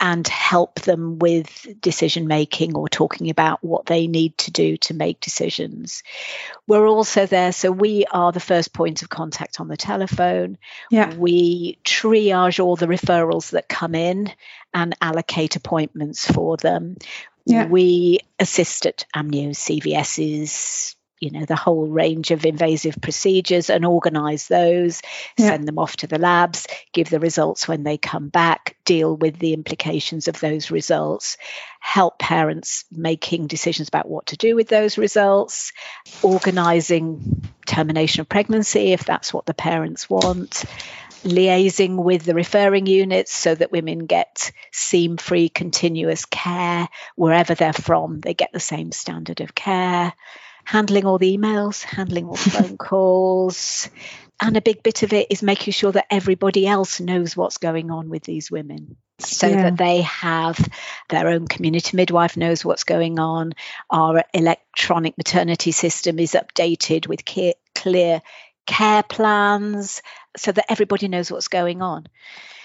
and 0.00 0.26
help 0.28 0.80
them 0.80 1.18
with 1.18 1.66
decision 1.80 2.28
making 2.28 2.76
or 2.76 2.88
talking 2.88 3.30
about 3.30 3.62
what 3.64 3.86
they 3.86 4.06
need 4.06 4.36
to 4.38 4.50
do 4.52 4.76
to 4.76 4.94
make 4.94 5.20
decisions. 5.20 6.02
We're 6.66 6.86
also 6.86 7.26
there, 7.26 7.52
so 7.52 7.72
we 7.72 8.04
are 8.10 8.30
the 8.30 8.38
first 8.38 8.72
point 8.72 9.02
of 9.02 9.08
contact 9.08 9.60
on 9.60 9.68
the 9.68 9.76
telephone. 9.76 10.58
Yeah. 10.90 11.14
We 11.14 11.78
triage 11.84 12.62
all 12.62 12.76
the 12.76 12.86
referrals 12.86 13.50
that 13.50 13.68
come 13.68 13.94
in 13.94 14.32
and 14.72 14.94
allocate 15.00 15.56
appointments 15.56 16.30
for 16.30 16.56
them. 16.56 16.96
Yeah. 17.44 17.66
We 17.66 18.20
assist 18.38 18.86
at 18.86 19.04
amnio 19.16 19.50
CVS's 19.50 20.94
you 21.20 21.30
know 21.30 21.44
the 21.44 21.56
whole 21.56 21.86
range 21.86 22.30
of 22.30 22.44
invasive 22.44 22.96
procedures 23.00 23.70
and 23.70 23.84
organize 23.84 24.48
those 24.48 25.02
yeah. 25.36 25.48
send 25.48 25.66
them 25.66 25.78
off 25.78 25.96
to 25.96 26.06
the 26.06 26.18
labs 26.18 26.66
give 26.92 27.10
the 27.10 27.20
results 27.20 27.66
when 27.66 27.82
they 27.82 27.98
come 27.98 28.28
back 28.28 28.76
deal 28.84 29.16
with 29.16 29.38
the 29.38 29.52
implications 29.52 30.28
of 30.28 30.38
those 30.40 30.70
results 30.70 31.36
help 31.80 32.18
parents 32.18 32.84
making 32.90 33.46
decisions 33.46 33.88
about 33.88 34.08
what 34.08 34.26
to 34.26 34.36
do 34.36 34.54
with 34.54 34.68
those 34.68 34.98
results 34.98 35.72
organizing 36.22 37.42
termination 37.66 38.20
of 38.20 38.28
pregnancy 38.28 38.92
if 38.92 39.04
that's 39.04 39.32
what 39.32 39.46
the 39.46 39.54
parents 39.54 40.08
want 40.08 40.64
liaising 41.24 41.96
with 41.96 42.24
the 42.24 42.34
referring 42.34 42.86
units 42.86 43.32
so 43.32 43.54
that 43.54 43.72
women 43.72 44.06
get 44.06 44.52
seam 44.70 45.16
free 45.16 45.48
continuous 45.48 46.24
care 46.24 46.88
wherever 47.16 47.54
they're 47.54 47.72
from 47.72 48.20
they 48.20 48.34
get 48.34 48.52
the 48.52 48.60
same 48.60 48.92
standard 48.92 49.40
of 49.40 49.54
care 49.54 50.12
handling 50.68 51.06
all 51.06 51.16
the 51.16 51.34
emails, 51.34 51.82
handling 51.82 52.26
all 52.26 52.34
the 52.34 52.50
phone 52.50 52.76
calls. 52.76 53.88
And 54.40 54.54
a 54.54 54.60
big 54.60 54.82
bit 54.82 55.02
of 55.02 55.14
it 55.14 55.28
is 55.30 55.42
making 55.42 55.72
sure 55.72 55.92
that 55.92 56.04
everybody 56.10 56.66
else 56.66 57.00
knows 57.00 57.34
what's 57.34 57.56
going 57.56 57.90
on 57.90 58.10
with 58.10 58.22
these 58.22 58.50
women. 58.50 58.96
so 59.18 59.46
yeah. 59.46 59.62
that 59.62 59.78
they 59.78 60.02
have 60.02 60.58
their 61.08 61.28
own 61.28 61.48
community 61.48 61.96
midwife 61.96 62.36
knows 62.36 62.64
what's 62.64 62.84
going 62.84 63.18
on 63.18 63.52
our 63.90 64.22
electronic 64.32 65.16
maternity 65.16 65.72
system 65.72 66.18
is 66.20 66.32
updated 66.32 67.08
with 67.08 67.24
clear 67.74 68.20
care 68.68 69.02
plans 69.02 70.00
so 70.36 70.52
that 70.52 70.70
everybody 70.70 71.08
knows 71.08 71.32
what's 71.32 71.48
going 71.48 71.82
on 71.82 72.06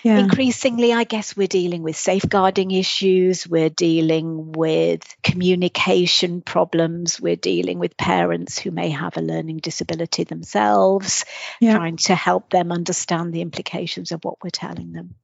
yeah. 0.03 0.17
Increasingly, 0.17 0.91
I 0.91 1.05
guess 1.05 1.35
we're 1.35 1.47
dealing 1.47 1.81
with 1.81 1.95
safeguarding 1.95 2.71
issues, 2.71 3.47
we're 3.47 3.69
dealing 3.69 4.51
with 4.51 5.01
communication 5.23 6.41
problems, 6.41 7.21
we're 7.21 7.37
dealing 7.37 7.79
with 7.79 7.95
parents 7.95 8.59
who 8.59 8.71
may 8.71 8.89
have 8.89 9.15
a 9.15 9.21
learning 9.21 9.57
disability 9.57 10.25
themselves, 10.25 11.23
yeah. 11.61 11.77
trying 11.77 11.95
to 11.97 12.15
help 12.15 12.49
them 12.49 12.73
understand 12.73 13.33
the 13.33 13.41
implications 13.41 14.11
of 14.11 14.25
what 14.25 14.43
we're 14.43 14.49
telling 14.49 14.91
them. 14.91 15.15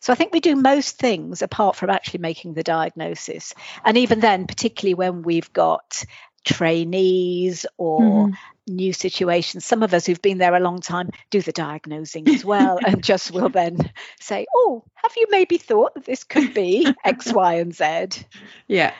So 0.00 0.12
I 0.12 0.16
think 0.16 0.32
we 0.34 0.40
do 0.40 0.56
most 0.56 0.98
things 0.98 1.40
apart 1.40 1.76
from 1.76 1.88
actually 1.88 2.20
making 2.20 2.52
the 2.52 2.64
diagnosis. 2.64 3.54
And 3.84 3.96
even 3.96 4.20
then, 4.20 4.46
particularly 4.46 4.94
when 4.94 5.22
we've 5.22 5.52
got 5.52 6.04
trainees 6.44 7.66
or 7.76 8.00
mm-hmm. 8.00 8.34
new 8.74 8.92
situations. 8.92 9.64
Some 9.64 9.82
of 9.82 9.94
us 9.94 10.06
who've 10.06 10.22
been 10.22 10.38
there 10.38 10.54
a 10.54 10.60
long 10.60 10.80
time 10.80 11.10
do 11.30 11.40
the 11.40 11.52
diagnosing 11.52 12.28
as 12.28 12.44
well 12.44 12.78
and 12.84 13.02
just 13.12 13.30
will 13.30 13.48
then 13.48 13.76
say, 14.20 14.46
Oh, 14.54 14.84
have 14.94 15.12
you 15.16 15.26
maybe 15.30 15.58
thought 15.58 15.94
that 15.94 16.04
this 16.04 16.24
could 16.24 16.54
be 16.54 16.86
X, 17.04 17.32
Y, 17.32 17.54
and 17.54 17.74
Z? 17.74 18.24
Yeah 18.66 18.92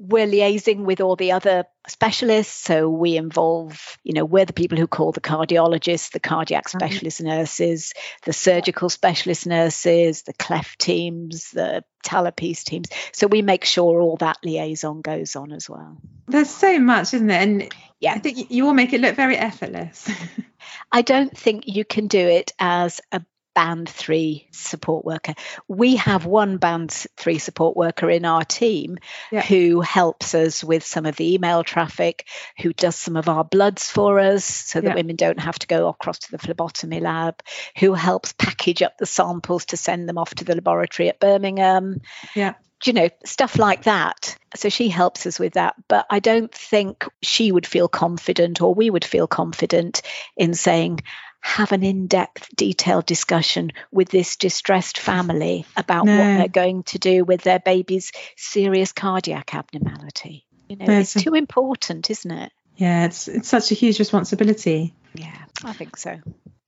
we're 0.00 0.26
liaising 0.26 0.84
with 0.84 1.02
all 1.02 1.14
the 1.14 1.32
other 1.32 1.64
specialists. 1.86 2.54
So 2.54 2.88
we 2.88 3.18
involve, 3.18 3.98
you 4.02 4.14
know, 4.14 4.24
we're 4.24 4.46
the 4.46 4.54
people 4.54 4.78
who 4.78 4.86
call 4.86 5.12
the 5.12 5.20
cardiologists, 5.20 6.12
the 6.12 6.20
cardiac 6.20 6.66
mm-hmm. 6.66 6.78
specialist 6.78 7.20
nurses, 7.20 7.92
the 8.24 8.32
surgical 8.32 8.88
specialist 8.88 9.46
nurses, 9.46 10.22
the 10.22 10.32
cleft 10.32 10.78
teams, 10.78 11.50
the 11.50 11.84
talipes 12.02 12.64
teams. 12.64 12.88
So 13.12 13.26
we 13.26 13.42
make 13.42 13.66
sure 13.66 14.00
all 14.00 14.16
that 14.16 14.38
liaison 14.42 15.02
goes 15.02 15.36
on 15.36 15.52
as 15.52 15.68
well. 15.68 15.98
There's 16.28 16.48
so 16.48 16.78
much, 16.78 17.12
isn't 17.12 17.26
there? 17.26 17.42
And 17.42 17.74
yeah, 18.00 18.14
I 18.14 18.20
think 18.20 18.50
you 18.50 18.66
all 18.66 18.74
make 18.74 18.94
it 18.94 19.02
look 19.02 19.16
very 19.16 19.36
effortless. 19.36 20.10
I 20.92 21.02
don't 21.02 21.36
think 21.36 21.64
you 21.66 21.84
can 21.84 22.06
do 22.06 22.26
it 22.26 22.52
as 22.58 23.02
a 23.12 23.22
band 23.54 23.88
three 23.88 24.48
support 24.52 25.04
worker. 25.04 25.34
We 25.68 25.96
have 25.96 26.26
one 26.26 26.56
band 26.58 26.90
three 27.16 27.38
support 27.38 27.76
worker 27.76 28.10
in 28.10 28.24
our 28.24 28.44
team 28.44 28.98
yeah. 29.30 29.42
who 29.42 29.80
helps 29.80 30.34
us 30.34 30.62
with 30.62 30.84
some 30.84 31.06
of 31.06 31.16
the 31.16 31.34
email 31.34 31.64
traffic, 31.64 32.26
who 32.60 32.72
does 32.72 32.96
some 32.96 33.16
of 33.16 33.28
our 33.28 33.44
bloods 33.44 33.90
for 33.90 34.18
us 34.18 34.44
so 34.44 34.80
that 34.80 34.88
yeah. 34.88 34.94
women 34.94 35.16
don't 35.16 35.40
have 35.40 35.58
to 35.58 35.66
go 35.66 35.88
across 35.88 36.20
to 36.20 36.30
the 36.30 36.38
phlebotomy 36.38 37.00
lab, 37.00 37.42
who 37.78 37.94
helps 37.94 38.32
package 38.32 38.82
up 38.82 38.98
the 38.98 39.06
samples 39.06 39.66
to 39.66 39.76
send 39.76 40.08
them 40.08 40.18
off 40.18 40.34
to 40.34 40.44
the 40.44 40.54
laboratory 40.54 41.08
at 41.08 41.20
Birmingham. 41.20 42.00
Yeah 42.34 42.54
you 42.84 42.92
know, 42.92 43.08
stuff 43.24 43.58
like 43.58 43.84
that. 43.84 44.36
So 44.56 44.68
she 44.68 44.88
helps 44.88 45.26
us 45.26 45.38
with 45.38 45.54
that. 45.54 45.74
But 45.88 46.06
I 46.08 46.18
don't 46.20 46.52
think 46.52 47.06
she 47.22 47.52
would 47.52 47.66
feel 47.66 47.88
confident 47.88 48.62
or 48.62 48.74
we 48.74 48.88
would 48.90 49.04
feel 49.04 49.26
confident 49.26 50.02
in 50.36 50.54
saying, 50.54 51.00
have 51.40 51.72
an 51.72 51.82
in 51.82 52.06
depth, 52.06 52.48
detailed 52.54 53.06
discussion 53.06 53.72
with 53.90 54.08
this 54.08 54.36
distressed 54.36 54.98
family 54.98 55.64
about 55.76 56.06
no. 56.06 56.16
what 56.16 56.24
they're 56.38 56.48
going 56.48 56.82
to 56.84 56.98
do 56.98 57.24
with 57.24 57.42
their 57.42 57.58
baby's 57.58 58.12
serious 58.36 58.92
cardiac 58.92 59.54
abnormality. 59.54 60.46
You 60.68 60.76
know, 60.76 60.84
no, 60.86 60.98
it's, 60.98 61.16
it's 61.16 61.24
too 61.24 61.34
important, 61.34 62.10
isn't 62.10 62.30
it? 62.30 62.52
Yeah, 62.76 63.06
it's 63.06 63.28
it's 63.28 63.48
such 63.48 63.72
a 63.72 63.74
huge 63.74 63.98
responsibility. 63.98 64.94
Yeah, 65.14 65.36
I 65.64 65.72
think 65.72 65.96
so. 65.96 66.18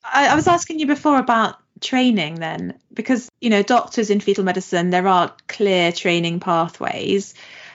I, 0.05 0.29
I 0.29 0.35
was 0.35 0.49
asking 0.49 0.81
you 0.81 0.87
before 0.87 1.19
about 1.19 1.57
training 1.81 2.37
then, 2.37 2.79
because 2.93 3.31
you 3.41 3.51
know, 3.51 3.63
doctors 3.63 4.11
in 4.11 4.21
fetal 4.21 4.45
medicine, 4.45 4.91
there 4.91 5.07
are 5.07 5.35
clear 5.49 5.93
training 5.93 6.41
pathways. 6.41 7.35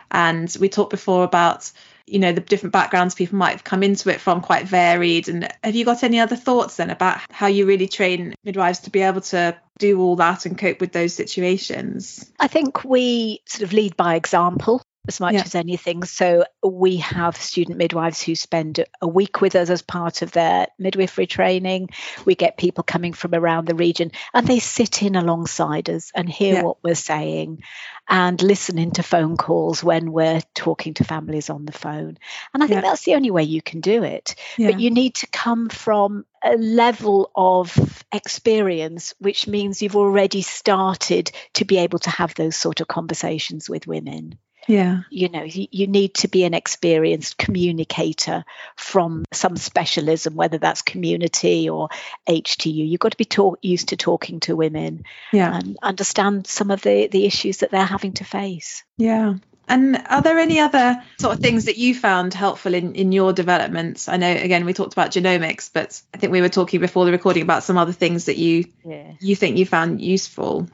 And 0.10 0.56
we 0.60 0.70
talked 0.70 0.92
before 0.92 1.24
about 1.24 1.72
you 2.08 2.20
know 2.20 2.32
the 2.32 2.42
different 2.42 2.74
backgrounds 2.74 3.16
people 3.16 3.38
might 3.38 3.52
have 3.52 3.64
come 3.64 3.84
into 3.84 4.10
it 4.10 4.22
from 4.22 4.42
quite 4.42 4.66
varied. 4.66 5.28
And 5.28 5.48
have 5.64 5.76
you 5.76 5.86
got 5.86 6.04
any 6.04 6.20
other 6.20 6.36
thoughts 6.36 6.78
then 6.78 6.90
about 6.90 7.20
how 7.32 7.48
you 7.48 7.66
really 7.66 7.88
train 7.88 8.34
midwives 8.44 8.80
to 8.80 8.90
be 8.90 9.02
able 9.02 9.22
to 9.22 9.58
do 9.78 10.00
all 10.02 10.16
that 10.16 10.46
and 10.46 10.58
cope 10.58 10.80
with 10.80 10.92
those 10.92 11.14
situations? 11.14 12.32
I 12.40 12.48
think 12.48 12.84
we 12.84 13.42
sort 13.46 13.64
of 13.64 13.74
lead 13.74 13.96
by 13.98 14.16
example 14.16 14.82
as 15.08 15.20
much 15.20 15.34
yeah. 15.34 15.42
as 15.42 15.56
anything. 15.56 16.04
So 16.04 16.46
we 16.64 16.98
have 16.98 17.36
student 17.38 17.78
midwives 17.78 18.22
who 18.22 18.36
spend 18.36 18.84
a 19.02 19.08
week 19.08 19.42
with 19.42 19.56
us 19.56 19.70
as 19.70 19.82
part 19.82 20.22
of 20.22 20.32
their 20.32 20.68
midwifery 20.78 21.28
training. 21.28 21.90
We 22.26 22.36
get 22.36 22.58
people 22.58 22.84
coming 22.84 23.14
from 23.14 23.34
around 23.34 23.68
the 23.68 23.76
region 23.76 24.12
and 24.34 24.48
they 24.48 24.60
sit 24.60 25.04
in 25.04 25.16
alongside 25.16 25.90
us 25.90 26.12
and 26.16 26.30
hear 26.30 26.56
yeah. 26.56 26.64
what 26.64 26.84
we're 26.84 26.96
saying 26.96 27.64
and 28.10 28.42
listen 28.42 28.78
into 28.78 29.04
phone 29.04 29.36
calls 29.38 29.84
when 29.84 30.12
we're 30.12 30.42
talking 30.54 30.94
to 30.96 31.04
families 31.04 31.50
on 31.50 31.66
the 31.66 31.72
phone. 31.74 32.18
And 32.54 32.64
I 32.64 32.68
think 32.68 32.82
yeah. 32.84 32.90
that's 32.90 33.04
the 33.04 33.16
only 33.16 33.32
way 33.32 33.44
you 33.44 33.62
can 33.62 33.82
do 33.82 34.04
it. 34.04 34.36
But 34.58 34.80
you 34.80 34.92
need 34.92 35.16
to 35.16 35.28
come 35.28 35.70
from 35.70 36.26
a 36.44 36.56
level 36.56 37.32
of 37.36 38.04
experience, 38.14 39.14
which 39.20 39.48
means 39.48 39.82
you've 39.82 39.96
already 39.96 40.42
started 40.42 41.32
to 41.56 41.66
be 41.66 41.78
able 41.80 42.00
to 42.00 42.10
have 42.10 42.34
those 42.36 42.56
sort 42.56 42.80
of 42.80 42.88
conversations 42.88 43.70
with 43.70 43.88
women. 43.88 44.38
Yeah. 44.68 45.02
You 45.10 45.30
know, 45.30 45.44
you, 45.44 45.68
you, 45.72 45.88
need 45.88 46.14
to 46.16 46.28
be 46.28 46.44
an 46.44 46.54
experienced 46.54 47.38
communicator 47.38 48.44
from 48.76 49.24
some 49.32 49.56
specialism, 49.56 50.36
whether 50.36 50.58
that's 50.58 50.82
community 50.82 51.70
or 51.70 51.90
HDU. 52.28 52.88
You've 52.88 53.00
got 53.00 53.14
to 53.14 53.18
be 53.18 53.26
talk, 53.26 53.60
used 53.62 53.90
to 53.90 53.98
talking 53.98 54.42
to 54.42 54.56
women 54.56 55.06
yeah. 55.32 55.56
and 55.58 55.78
understand 55.82 56.48
some 56.48 56.70
of 56.70 56.82
the, 56.82 57.08
the 57.08 57.26
issues 57.26 57.58
that 57.58 57.72
they're 57.72 57.86
having 57.86 58.14
to 58.14 58.26
face. 58.26 58.84
Yeah. 58.98 59.36
And 59.70 60.02
are 60.10 60.22
there 60.22 60.40
any 60.40 60.60
other 60.60 61.04
sort 61.20 61.36
of 61.36 61.42
things 61.42 61.66
that 61.66 61.78
you 61.78 61.94
found 61.94 62.34
helpful 62.34 62.74
in, 62.74 62.96
in 62.96 63.12
your 63.12 63.34
developments? 63.34 64.08
I 64.08 64.16
know 64.16 64.32
again 64.32 64.66
we 64.66 64.74
talked 64.74 64.94
about 64.94 65.12
genomics, 65.12 65.70
but 65.72 66.02
I 66.14 66.18
think 66.18 66.32
we 66.32 66.42
were 66.42 66.50
talking 66.50 66.80
before 66.80 67.04
the 67.04 67.12
recording 67.12 67.44
about 67.44 67.64
some 67.64 67.78
other 67.78 67.92
things 67.92 68.26
that 68.26 68.38
you 68.38 68.66
yeah. 68.86 69.12
you 69.20 69.36
think 69.36 69.58
you 69.58 69.66
found 69.66 70.02
useful. 70.02 70.70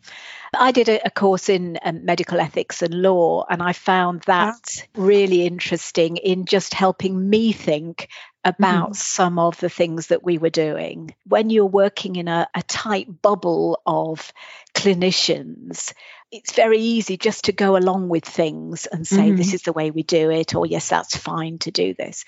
I 0.60 0.72
did 0.72 0.90
a, 0.90 1.08
a 1.08 1.12
course 1.12 1.50
in 1.50 1.78
um, 1.84 2.06
medical 2.06 2.40
ethics 2.40 2.82
and 2.82 2.94
law, 2.94 3.46
and 3.50 3.62
I 3.62 3.74
found 3.74 4.22
that 4.24 4.88
really 4.96 5.46
interesting 5.46 6.18
in 6.18 6.46
just 6.46 6.74
helping 6.74 7.30
me 7.30 7.52
think 7.52 8.10
about 8.44 8.92
mm. 8.92 8.96
some 8.96 9.40
of 9.40 9.58
the 9.60 9.70
things 9.70 10.08
that 10.08 10.24
we 10.24 10.38
were 10.38 10.50
doing. 10.50 11.16
When 11.26 11.50
you're 11.50 11.66
working 11.66 12.16
in 12.16 12.28
a, 12.28 12.48
a 12.54 12.62
tight 12.64 13.22
bubble 13.22 13.82
of 13.86 14.34
clinicians, 14.74 15.94
it's 16.32 16.54
very 16.54 16.80
easy 16.80 17.16
just 17.18 17.46
to 17.46 17.52
go 17.52 17.78
along 17.78 18.10
with 18.10 18.26
things 18.26 18.86
and 18.86 19.08
say, 19.08 19.32
mm. 19.32 19.38
this 19.38 19.54
is 19.54 19.62
the 19.62 19.74
way 19.74 19.92
we 19.92 20.04
do 20.04 20.30
it, 20.30 20.56
or 20.56 20.66
yes, 20.66 20.90
that's 20.90 21.16
fine 21.16 21.60
to 21.60 21.72
do 21.72 21.94
this. 21.94 22.26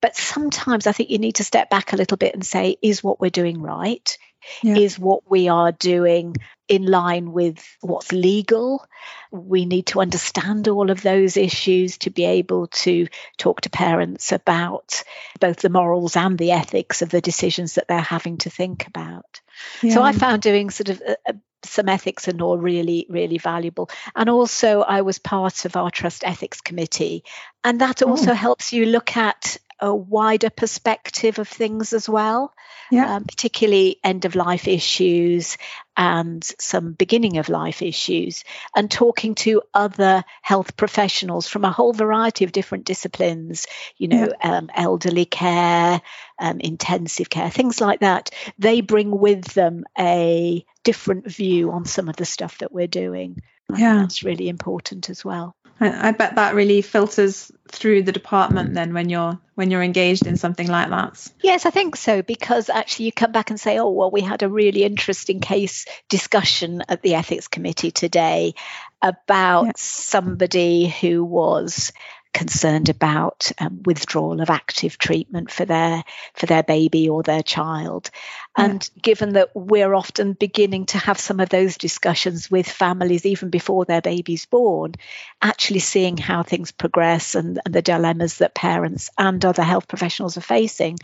But 0.00 0.16
sometimes 0.16 0.88
I 0.88 0.92
think 0.92 1.10
you 1.10 1.18
need 1.18 1.36
to 1.36 1.44
step 1.44 1.70
back 1.70 1.92
a 1.92 1.96
little 1.96 2.16
bit 2.16 2.34
and 2.34 2.44
say, 2.44 2.76
is 2.82 3.04
what 3.04 3.20
we're 3.20 3.30
doing 3.30 3.62
right? 3.62 4.18
Yeah. 4.62 4.76
Is 4.76 4.98
what 4.98 5.28
we 5.30 5.48
are 5.48 5.72
doing 5.72 6.36
in 6.68 6.86
line 6.86 7.32
with 7.32 7.62
what's 7.80 8.12
legal. 8.12 8.86
We 9.30 9.66
need 9.66 9.86
to 9.88 10.00
understand 10.00 10.68
all 10.68 10.90
of 10.90 11.02
those 11.02 11.36
issues 11.36 11.98
to 11.98 12.10
be 12.10 12.24
able 12.24 12.68
to 12.68 13.08
talk 13.36 13.62
to 13.62 13.70
parents 13.70 14.32
about 14.32 15.02
both 15.38 15.58
the 15.58 15.68
morals 15.70 16.16
and 16.16 16.38
the 16.38 16.52
ethics 16.52 17.02
of 17.02 17.10
the 17.10 17.20
decisions 17.20 17.74
that 17.74 17.88
they're 17.88 18.00
having 18.00 18.38
to 18.38 18.50
think 18.50 18.86
about. 18.86 19.40
Yeah. 19.82 19.94
So 19.94 20.02
I 20.02 20.12
found 20.12 20.42
doing 20.42 20.70
sort 20.70 20.88
of 20.88 21.02
a, 21.02 21.16
a, 21.26 21.34
some 21.64 21.88
ethics 21.88 22.28
and 22.28 22.40
law 22.40 22.56
really, 22.56 23.06
really 23.08 23.38
valuable. 23.38 23.90
And 24.14 24.28
also, 24.28 24.80
I 24.80 25.02
was 25.02 25.18
part 25.18 25.64
of 25.64 25.76
our 25.76 25.90
trust 25.90 26.24
ethics 26.24 26.60
committee, 26.60 27.24
and 27.64 27.80
that 27.80 28.02
oh. 28.02 28.10
also 28.10 28.32
oh. 28.32 28.34
helps 28.34 28.72
you 28.72 28.86
look 28.86 29.16
at 29.16 29.58
a 29.82 29.94
wider 29.94 30.48
perspective 30.48 31.40
of 31.40 31.48
things 31.48 31.92
as 31.92 32.08
well, 32.08 32.54
yeah. 32.90 33.16
um, 33.16 33.24
particularly 33.24 33.98
end 34.04 34.24
of 34.24 34.36
life 34.36 34.68
issues 34.68 35.58
and 35.96 36.42
some 36.58 36.92
beginning 36.92 37.38
of 37.38 37.48
life 37.48 37.82
issues, 37.82 38.44
and 38.76 38.88
talking 38.88 39.34
to 39.34 39.60
other 39.74 40.24
health 40.40 40.76
professionals 40.76 41.48
from 41.48 41.64
a 41.64 41.72
whole 41.72 41.92
variety 41.92 42.44
of 42.44 42.52
different 42.52 42.84
disciplines, 42.84 43.66
you 43.98 44.06
know, 44.06 44.32
yeah. 44.42 44.56
um, 44.56 44.70
elderly 44.72 45.24
care, 45.24 46.00
um, 46.38 46.60
intensive 46.60 47.28
care, 47.28 47.50
things 47.50 47.80
like 47.80 48.00
that. 48.00 48.30
They 48.58 48.82
bring 48.82 49.10
with 49.10 49.44
them 49.52 49.84
a 49.98 50.64
different 50.84 51.28
view 51.28 51.72
on 51.72 51.86
some 51.86 52.08
of 52.08 52.14
the 52.14 52.24
stuff 52.24 52.58
that 52.58 52.72
we're 52.72 52.86
doing. 52.86 53.42
Yeah. 53.76 53.96
That's 53.96 54.22
really 54.22 54.48
important 54.48 55.10
as 55.10 55.24
well. 55.24 55.56
I, 55.82 56.08
I 56.08 56.12
bet 56.12 56.36
that 56.36 56.54
really 56.54 56.80
filters 56.82 57.50
through 57.68 58.02
the 58.02 58.12
department 58.12 58.70
mm. 58.70 58.74
then 58.74 58.94
when 58.94 59.08
you're 59.08 59.38
when 59.54 59.70
you're 59.70 59.82
engaged 59.82 60.26
in 60.26 60.36
something 60.36 60.68
like 60.68 60.90
that. 60.90 61.28
Yes, 61.42 61.66
I 61.66 61.70
think 61.70 61.96
so 61.96 62.22
because 62.22 62.68
actually 62.68 63.06
you 63.06 63.12
come 63.12 63.32
back 63.32 63.50
and 63.50 63.58
say, 63.58 63.78
oh 63.78 63.90
well, 63.90 64.10
we 64.10 64.20
had 64.20 64.42
a 64.42 64.48
really 64.48 64.84
interesting 64.84 65.40
case 65.40 65.86
discussion 66.08 66.82
at 66.88 67.02
the 67.02 67.14
ethics 67.14 67.48
committee 67.48 67.90
today 67.90 68.54
about 69.00 69.66
yeah. 69.66 69.72
somebody 69.76 70.88
who 70.88 71.24
was 71.24 71.92
concerned 72.32 72.88
about 72.88 73.52
um, 73.58 73.82
withdrawal 73.84 74.40
of 74.40 74.50
active 74.50 74.98
treatment 74.98 75.50
for 75.50 75.64
their 75.64 76.02
for 76.34 76.46
their 76.46 76.62
baby 76.62 77.08
or 77.08 77.22
their 77.22 77.42
child. 77.42 78.10
And 78.56 78.88
yeah. 78.94 79.00
given 79.00 79.34
that 79.34 79.50
we're 79.54 79.94
often 79.94 80.32
beginning 80.32 80.86
to 80.86 80.98
have 80.98 81.18
some 81.18 81.40
of 81.40 81.48
those 81.48 81.76
discussions 81.76 82.50
with 82.50 82.68
families 82.68 83.26
even 83.26 83.50
before 83.50 83.84
their 83.84 84.00
baby's 84.00 84.46
born, 84.46 84.94
actually 85.40 85.80
seeing 85.80 86.16
how 86.16 86.42
things 86.42 86.70
progress 86.70 87.34
and, 87.34 87.60
and 87.64 87.74
the 87.74 87.82
dilemmas 87.82 88.38
that 88.38 88.54
parents 88.54 89.10
and 89.16 89.44
other 89.44 89.62
health 89.62 89.88
professionals 89.88 90.36
are 90.36 90.42
facing, 90.42 90.98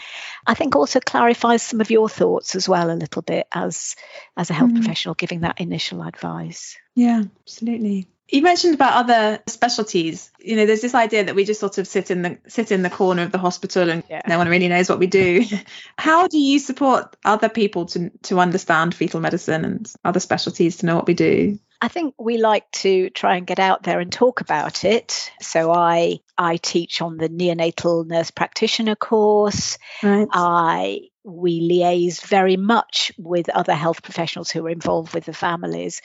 I 0.47 0.55
think 0.55 0.77
also 0.77 1.01
clarifies 1.01 1.63
some 1.63 1.81
of 1.81 1.91
your 1.91 2.09
thoughts 2.09 2.55
as 2.55 2.69
well 2.69 2.91
a 2.91 2.93
little 2.93 3.23
bit 3.23 3.47
as 3.53 3.97
as 4.37 4.51
a 4.51 4.55
health 4.55 4.71
mm. 4.71 4.77
professional 4.77 5.15
giving 5.15 5.41
that 5.41 5.61
initial 5.61 6.03
advice. 6.03 6.77
Yeah, 6.95 7.23
absolutely. 7.43 8.09
You 8.29 8.43
mentioned 8.43 8.75
about 8.75 8.93
other 8.93 9.41
specialties. 9.47 10.31
You 10.39 10.57
know, 10.57 10.67
there's 10.67 10.83
this 10.83 10.95
idea 10.95 11.25
that 11.25 11.35
we 11.35 11.45
just 11.45 11.61
sort 11.61 11.79
of 11.79 11.87
sit 11.87 12.11
in 12.11 12.23
the 12.23 12.39
sit 12.47 12.71
in 12.71 12.83
the 12.83 12.91
corner 12.91 13.23
of 13.23 13.33
the 13.33 13.39
hospital 13.39 13.89
and 13.89 14.03
yeah. 14.09 14.21
no 14.29 14.37
one 14.37 14.49
really 14.49 14.69
knows 14.69 14.89
what 14.91 14.99
we 14.99 15.07
do. 15.07 15.45
How 15.99 16.29
do 16.29 16.39
you 16.39 16.59
support 16.59 17.17
other 17.25 17.49
people 17.49 17.87
to 17.87 18.11
to 18.25 18.39
understand 18.39 18.95
fetal 18.95 19.21
medicine 19.21 19.65
and 19.65 19.93
other 20.05 20.21
specialties 20.21 20.79
to 20.79 20.87
know 20.87 20.97
what 20.97 21.07
we 21.07 21.15
do? 21.15 21.59
I 21.81 21.89
think 21.89 22.15
we 22.19 22.39
like 22.39 22.71
to 22.73 23.09
try 23.11 23.37
and 23.37 23.47
get 23.47 23.61
out 23.61 23.85
there 23.85 24.01
and 24.01 24.13
talk 24.13 24.41
about 24.41 24.85
it. 24.85 25.31
So 25.41 25.73
I 25.73 26.19
I 26.37 26.57
teach 26.57 27.01
on 27.01 27.17
the 27.17 27.29
neonatal 27.29 28.07
nurse 28.07 28.31
practitioner 28.31 28.97
course. 28.97 29.79
Right. 30.03 30.29
I 30.31 31.01
we 31.29 31.69
liaise 31.69 32.25
very 32.25 32.57
much 32.57 33.13
with 33.19 33.49
other 33.51 33.75
health 33.75 34.03
professionals 34.03 34.51
who 34.51 34.67
are 34.67 34.71
involved 34.71 35.15
with 35.15 35.25
the 35.25 35.33
families 35.33 36.01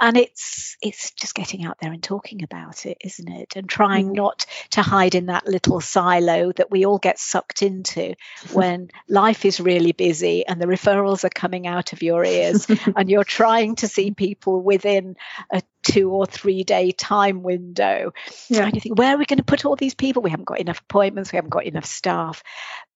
and 0.00 0.16
it's 0.16 0.76
it's 0.82 1.12
just 1.12 1.34
getting 1.34 1.64
out 1.64 1.78
there 1.80 1.92
and 1.92 2.02
talking 2.02 2.42
about 2.42 2.84
it 2.84 2.98
isn't 3.00 3.28
it 3.28 3.56
and 3.56 3.68
trying 3.68 4.10
mm. 4.10 4.16
not 4.16 4.44
to 4.70 4.82
hide 4.82 5.14
in 5.14 5.26
that 5.26 5.46
little 5.46 5.80
silo 5.80 6.52
that 6.52 6.70
we 6.70 6.84
all 6.84 6.98
get 6.98 7.18
sucked 7.18 7.62
into 7.62 8.14
when 8.52 8.90
life 9.08 9.44
is 9.44 9.60
really 9.60 9.92
busy 9.92 10.46
and 10.46 10.60
the 10.60 10.66
referrals 10.66 11.24
are 11.24 11.30
coming 11.30 11.66
out 11.66 11.92
of 11.92 12.02
your 12.02 12.24
ears 12.24 12.66
and 12.96 13.08
you're 13.10 13.24
trying 13.24 13.74
to 13.76 13.88
see 13.88 14.10
people 14.10 14.60
within 14.60 15.16
a 15.50 15.62
two 15.86 16.10
or 16.10 16.26
three 16.26 16.64
day 16.64 16.90
time 16.90 17.42
window. 17.42 18.12
Yeah. 18.48 18.64
And 18.64 18.74
you 18.74 18.80
think, 18.80 18.98
where 18.98 19.14
are 19.14 19.18
we 19.18 19.24
going 19.24 19.38
to 19.38 19.44
put 19.44 19.64
all 19.64 19.76
these 19.76 19.94
people? 19.94 20.22
We 20.22 20.30
haven't 20.30 20.46
got 20.46 20.60
enough 20.60 20.80
appointments, 20.80 21.32
we 21.32 21.36
haven't 21.36 21.50
got 21.50 21.64
enough 21.64 21.84
staff. 21.84 22.42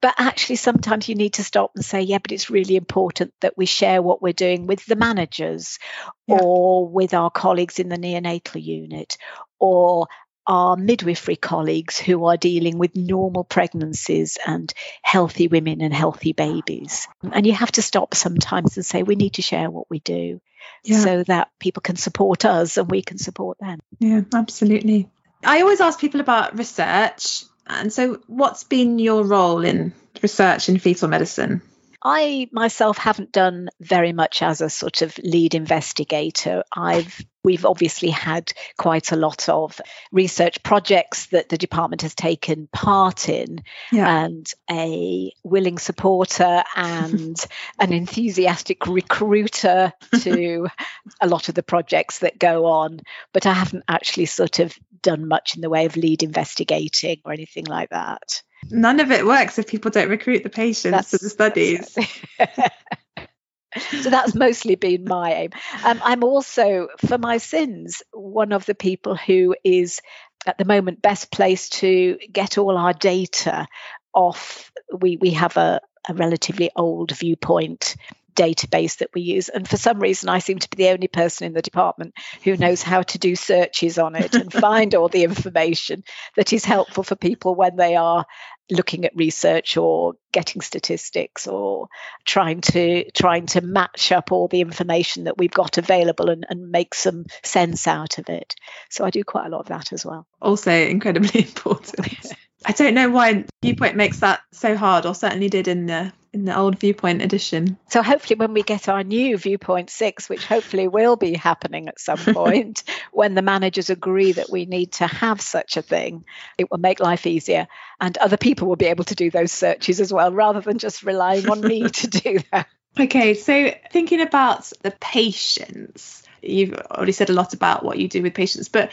But 0.02 0.14
actually, 0.18 0.56
sometimes 0.56 1.08
you 1.08 1.14
need 1.14 1.34
to 1.34 1.44
stop 1.44 1.72
and 1.76 1.84
say, 1.84 2.02
yeah, 2.02 2.18
but 2.18 2.32
it's 2.32 2.50
really 2.50 2.76
important 2.76 3.32
that 3.42 3.56
we 3.56 3.66
share 3.66 4.02
what 4.02 4.22
we're 4.22 4.32
doing 4.32 4.66
with 4.66 4.84
the 4.86 4.96
managers 4.96 5.78
yeah. 6.26 6.38
or 6.40 6.88
with 6.88 7.14
our 7.14 7.30
colleagues 7.30 7.78
in 7.78 7.88
the 7.88 7.98
neonatal 7.98 8.62
unit 8.62 9.16
or 9.58 10.08
our 10.46 10.76
midwifery 10.76 11.36
colleagues 11.36 11.98
who 11.98 12.24
are 12.26 12.36
dealing 12.36 12.78
with 12.78 12.96
normal 12.96 13.44
pregnancies 13.44 14.38
and 14.46 14.72
healthy 15.02 15.48
women 15.48 15.80
and 15.80 15.94
healthy 15.94 16.32
babies. 16.32 17.08
And 17.32 17.46
you 17.46 17.52
have 17.52 17.72
to 17.72 17.82
stop 17.82 18.14
sometimes 18.14 18.76
and 18.76 18.84
say, 18.84 19.02
we 19.02 19.16
need 19.16 19.34
to 19.34 19.42
share 19.42 19.70
what 19.70 19.88
we 19.90 20.00
do 20.00 20.40
yeah. 20.84 20.98
so 20.98 21.22
that 21.24 21.50
people 21.58 21.82
can 21.82 21.96
support 21.96 22.44
us 22.44 22.76
and 22.76 22.90
we 22.90 23.02
can 23.02 23.18
support 23.18 23.58
them. 23.58 23.78
Yeah, 23.98 24.22
absolutely. 24.34 25.08
I 25.44 25.60
always 25.60 25.80
ask 25.80 26.00
people 26.00 26.20
about 26.20 26.58
research. 26.58 27.44
And 27.66 27.92
so, 27.92 28.20
what's 28.26 28.64
been 28.64 28.98
your 28.98 29.24
role 29.24 29.64
in 29.64 29.92
research 30.22 30.68
in 30.68 30.78
fetal 30.78 31.08
medicine? 31.08 31.62
I 32.02 32.48
myself 32.52 32.96
haven't 32.96 33.32
done 33.32 33.68
very 33.80 34.12
much 34.12 34.42
as 34.42 34.60
a 34.60 34.70
sort 34.70 35.02
of 35.02 35.18
lead 35.18 35.54
investigator. 35.54 36.64
I've 36.74 37.24
we've 37.42 37.64
obviously 37.64 38.10
had 38.10 38.52
quite 38.76 39.12
a 39.12 39.16
lot 39.16 39.48
of 39.48 39.80
research 40.12 40.62
projects 40.62 41.26
that 41.26 41.48
the 41.48 41.58
department 41.58 42.02
has 42.02 42.14
taken 42.14 42.68
part 42.72 43.28
in 43.28 43.62
yeah. 43.90 44.24
and 44.24 44.52
a 44.70 45.32
willing 45.42 45.78
supporter 45.78 46.62
and 46.76 47.36
an 47.78 47.92
enthusiastic 47.92 48.86
recruiter 48.86 49.92
to 50.20 50.68
a 51.20 51.26
lot 51.26 51.48
of 51.48 51.54
the 51.54 51.62
projects 51.62 52.18
that 52.18 52.38
go 52.38 52.66
on 52.66 53.00
but 53.32 53.46
i 53.46 53.52
haven't 53.54 53.84
actually 53.88 54.26
sort 54.26 54.58
of 54.58 54.76
done 55.02 55.26
much 55.26 55.54
in 55.54 55.62
the 55.62 55.70
way 55.70 55.86
of 55.86 55.96
lead 55.96 56.22
investigating 56.22 57.20
or 57.24 57.32
anything 57.32 57.64
like 57.64 57.88
that 57.88 58.42
none 58.68 59.00
of 59.00 59.10
it 59.10 59.26
works 59.26 59.58
if 59.58 59.66
people 59.66 59.90
don't 59.90 60.10
recruit 60.10 60.42
the 60.42 60.50
patients 60.50 60.92
that's, 60.92 61.10
to 61.10 61.18
the 61.18 61.30
studies 61.30 61.96
so 64.02 64.10
that's 64.10 64.34
mostly 64.34 64.74
been 64.74 65.04
my 65.04 65.32
aim. 65.32 65.50
Um, 65.84 66.00
I'm 66.02 66.24
also, 66.24 66.88
for 67.06 67.18
my 67.18 67.38
sins, 67.38 68.02
one 68.12 68.52
of 68.52 68.66
the 68.66 68.74
people 68.74 69.14
who 69.16 69.54
is 69.64 70.00
at 70.46 70.58
the 70.58 70.64
moment 70.64 71.02
best 71.02 71.30
placed 71.30 71.74
to 71.74 72.18
get 72.32 72.58
all 72.58 72.76
our 72.76 72.92
data 72.92 73.66
off. 74.12 74.72
We 74.92 75.16
we 75.16 75.30
have 75.30 75.56
a, 75.56 75.80
a 76.08 76.14
relatively 76.14 76.70
old 76.74 77.12
viewpoint 77.12 77.96
database 78.34 78.98
that 78.98 79.10
we 79.14 79.22
use. 79.22 79.48
And 79.48 79.68
for 79.68 79.76
some 79.76 80.00
reason, 80.00 80.28
I 80.28 80.38
seem 80.38 80.58
to 80.58 80.68
be 80.70 80.82
the 80.82 80.90
only 80.90 81.08
person 81.08 81.46
in 81.46 81.52
the 81.52 81.62
department 81.62 82.14
who 82.44 82.56
knows 82.56 82.82
how 82.82 83.02
to 83.02 83.18
do 83.18 83.36
searches 83.36 83.98
on 83.98 84.14
it 84.14 84.34
and 84.34 84.52
find 84.66 84.94
all 84.94 85.08
the 85.08 85.24
information 85.24 86.04
that 86.36 86.52
is 86.52 86.64
helpful 86.64 87.02
for 87.02 87.16
people 87.16 87.54
when 87.54 87.76
they 87.76 87.96
are 87.96 88.26
looking 88.70 89.04
at 89.04 89.16
research 89.16 89.76
or 89.76 90.14
getting 90.32 90.62
statistics 90.62 91.46
or 91.48 91.88
trying 92.24 92.60
to 92.60 93.10
trying 93.10 93.46
to 93.46 93.60
match 93.60 94.12
up 94.12 94.30
all 94.30 94.48
the 94.48 94.60
information 94.60 95.24
that 95.24 95.36
we've 95.36 95.50
got 95.50 95.76
available 95.78 96.30
and, 96.30 96.46
and 96.48 96.70
make 96.70 96.94
some 96.94 97.26
sense 97.42 97.86
out 97.88 98.18
of 98.18 98.28
it. 98.28 98.54
So 98.88 99.04
I 99.04 99.10
do 99.10 99.24
quite 99.24 99.46
a 99.46 99.48
lot 99.48 99.60
of 99.60 99.66
that 99.66 99.92
as 99.92 100.06
well. 100.06 100.26
Also 100.40 100.70
incredibly 100.70 101.40
important. 101.46 102.06
I 102.64 102.72
don't 102.72 102.94
know 102.94 103.08
why 103.08 103.44
Viewpoint 103.62 103.96
makes 103.96 104.20
that 104.20 104.40
so 104.52 104.76
hard, 104.76 105.06
or 105.06 105.14
certainly 105.14 105.48
did 105.48 105.68
in 105.68 105.86
the 105.86 106.12
in 106.32 106.44
the 106.44 106.56
old 106.56 106.78
Viewpoint 106.78 107.22
edition. 107.22 107.76
So 107.88 108.02
hopefully, 108.02 108.38
when 108.38 108.52
we 108.52 108.62
get 108.62 108.88
our 108.88 109.02
new 109.02 109.36
Viewpoint 109.36 109.90
six, 109.90 110.28
which 110.28 110.44
hopefully 110.44 110.86
will 110.86 111.16
be 111.16 111.34
happening 111.34 111.88
at 111.88 111.98
some 111.98 112.18
point, 112.34 112.84
when 113.12 113.34
the 113.34 113.42
managers 113.42 113.90
agree 113.90 114.32
that 114.32 114.50
we 114.50 114.66
need 114.66 114.92
to 114.92 115.06
have 115.06 115.40
such 115.40 115.76
a 115.76 115.82
thing, 115.82 116.24
it 116.58 116.70
will 116.70 116.78
make 116.78 117.00
life 117.00 117.26
easier, 117.26 117.66
and 118.00 118.16
other 118.18 118.36
people 118.36 118.68
will 118.68 118.76
be 118.76 118.86
able 118.86 119.04
to 119.04 119.14
do 119.14 119.30
those 119.30 119.52
searches 119.52 120.00
as 120.00 120.12
well, 120.12 120.32
rather 120.32 120.60
than 120.60 120.78
just 120.78 121.02
relying 121.02 121.48
on 121.48 121.60
me 121.60 121.88
to 121.88 122.06
do 122.08 122.38
that. 122.52 122.68
Okay, 122.98 123.34
so 123.34 123.72
thinking 123.92 124.20
about 124.20 124.70
the 124.82 124.90
patients, 125.00 126.22
you've 126.42 126.74
already 126.74 127.12
said 127.12 127.30
a 127.30 127.34
lot 127.34 127.54
about 127.54 127.84
what 127.84 127.98
you 127.98 128.08
do 128.08 128.22
with 128.22 128.34
patients, 128.34 128.68
but 128.68 128.90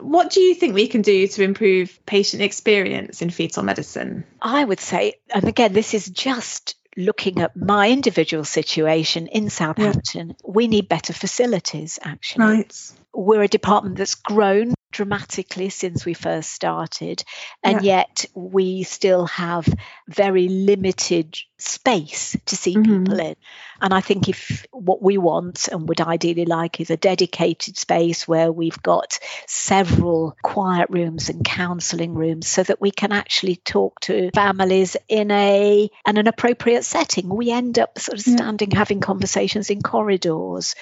what 0.00 0.30
do 0.30 0.40
you 0.40 0.54
think 0.54 0.74
we 0.74 0.88
can 0.88 1.02
do 1.02 1.26
to 1.28 1.42
improve 1.42 1.98
patient 2.06 2.42
experience 2.42 3.22
in 3.22 3.30
fetal 3.30 3.62
medicine? 3.62 4.24
I 4.40 4.64
would 4.64 4.80
say, 4.80 5.14
and 5.32 5.44
again, 5.44 5.72
this 5.72 5.94
is 5.94 6.06
just 6.08 6.76
looking 6.96 7.40
at 7.40 7.56
my 7.56 7.90
individual 7.90 8.44
situation 8.44 9.26
in 9.26 9.50
Southampton, 9.50 10.28
yeah. 10.28 10.34
we 10.44 10.68
need 10.68 10.88
better 10.88 11.12
facilities 11.12 11.98
actually. 12.02 12.44
Right. 12.44 12.92
We're 13.14 13.42
a 13.42 13.48
department 13.48 13.96
that's 13.96 14.16
grown 14.16 14.74
dramatically 14.94 15.70
since 15.70 16.06
we 16.06 16.14
first 16.14 16.50
started, 16.50 17.22
and 17.62 17.82
yeah. 17.82 17.98
yet 17.98 18.26
we 18.34 18.84
still 18.84 19.26
have 19.26 19.68
very 20.08 20.48
limited 20.48 21.36
space 21.58 22.36
to 22.46 22.56
see 22.56 22.76
mm-hmm. 22.76 23.04
people 23.04 23.20
in. 23.20 23.34
And 23.80 23.92
I 23.92 24.00
think 24.00 24.28
if 24.28 24.66
what 24.70 25.02
we 25.02 25.18
want 25.18 25.68
and 25.68 25.88
would 25.88 26.00
ideally 26.00 26.44
like 26.44 26.80
is 26.80 26.90
a 26.90 26.96
dedicated 26.96 27.76
space 27.76 28.26
where 28.26 28.52
we've 28.52 28.80
got 28.82 29.18
several 29.46 30.36
quiet 30.42 30.88
rooms 30.90 31.28
and 31.28 31.44
counselling 31.44 32.14
rooms 32.14 32.46
so 32.46 32.62
that 32.62 32.80
we 32.80 32.90
can 32.90 33.12
actually 33.12 33.56
talk 33.56 34.00
to 34.00 34.30
families 34.34 34.96
in 35.08 35.30
a 35.30 35.90
in 36.06 36.16
an 36.16 36.28
appropriate 36.28 36.84
setting. 36.84 37.28
We 37.28 37.50
end 37.50 37.78
up 37.78 37.98
sort 37.98 38.18
of 38.18 38.24
standing 38.24 38.70
yeah. 38.70 38.78
having 38.78 39.00
conversations 39.00 39.70
in 39.70 39.82
corridors 39.82 40.76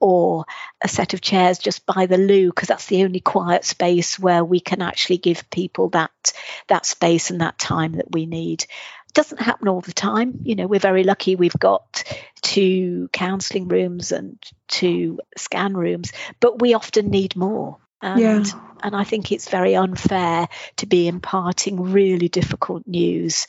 or 0.00 0.44
a 0.82 0.88
set 0.88 1.14
of 1.14 1.20
chairs 1.20 1.58
just 1.58 1.84
by 1.86 2.06
the 2.06 2.18
loo 2.18 2.48
because 2.48 2.68
that's 2.68 2.86
the 2.86 3.04
only 3.04 3.20
quiet 3.20 3.64
space 3.64 4.18
where 4.18 4.44
we 4.44 4.60
can 4.60 4.82
actually 4.82 5.18
give 5.18 5.48
people 5.50 5.90
that 5.90 6.32
that 6.68 6.86
space 6.86 7.30
and 7.30 7.40
that 7.40 7.58
time 7.58 7.92
that 7.92 8.10
we 8.10 8.26
need. 8.26 8.62
It 8.62 9.14
doesn't 9.14 9.40
happen 9.40 9.68
all 9.68 9.80
the 9.80 9.92
time. 9.92 10.40
You 10.42 10.54
know 10.54 10.66
we're 10.66 10.80
very 10.80 11.04
lucky 11.04 11.36
we've 11.36 11.58
got 11.58 12.04
two 12.42 13.08
counseling 13.12 13.68
rooms 13.68 14.12
and 14.12 14.38
two 14.68 15.20
scan 15.36 15.74
rooms 15.74 16.12
but 16.40 16.60
we 16.60 16.74
often 16.74 17.10
need 17.10 17.36
more. 17.36 17.78
And 18.00 18.20
yeah. 18.20 18.44
and 18.82 18.94
I 18.94 19.02
think 19.02 19.32
it's 19.32 19.48
very 19.48 19.74
unfair 19.74 20.48
to 20.76 20.86
be 20.86 21.08
imparting 21.08 21.92
really 21.92 22.28
difficult 22.28 22.86
news 22.86 23.48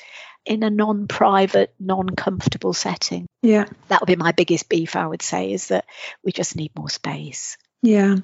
in 0.50 0.64
a 0.64 0.70
non-private, 0.70 1.74
non-comfortable 1.80 2.74
setting. 2.74 3.28
Yeah. 3.44 3.66
That 3.88 4.02
would 4.02 4.08
be 4.08 4.16
my 4.16 4.34
biggest 4.34 4.68
beef, 4.68 4.96
I 4.96 5.08
would 5.08 5.22
say, 5.22 5.54
is 5.54 5.68
that 5.68 5.86
we 6.24 6.32
just 6.32 6.56
need 6.56 6.72
more 6.76 6.90
space. 6.90 7.56
Yeah. 7.82 8.18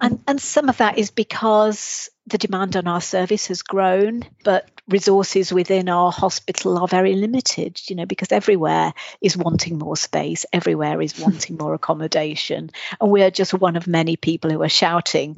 And 0.00 0.22
and 0.26 0.40
some 0.40 0.70
of 0.70 0.78
that 0.78 0.96
is 0.96 1.10
because 1.10 2.08
the 2.26 2.38
demand 2.38 2.76
on 2.76 2.86
our 2.86 3.02
service 3.02 3.48
has 3.48 3.60
grown, 3.62 4.22
but 4.42 4.70
resources 4.88 5.52
within 5.52 5.90
our 5.90 6.10
hospital 6.10 6.78
are 6.78 6.88
very 6.88 7.14
limited, 7.14 7.78
you 7.90 7.96
know, 7.96 8.06
because 8.06 8.32
everywhere 8.32 8.94
is 9.20 9.36
wanting 9.36 9.78
more 9.78 9.96
space, 9.96 10.46
everywhere 10.52 11.02
is 11.02 11.18
wanting 11.26 11.58
more 11.58 11.74
accommodation. 11.74 12.70
And 13.00 13.10
we 13.10 13.22
are 13.22 13.30
just 13.30 13.52
one 13.52 13.76
of 13.76 13.86
many 13.86 14.16
people 14.16 14.50
who 14.50 14.62
are 14.62 14.68
shouting 14.68 15.36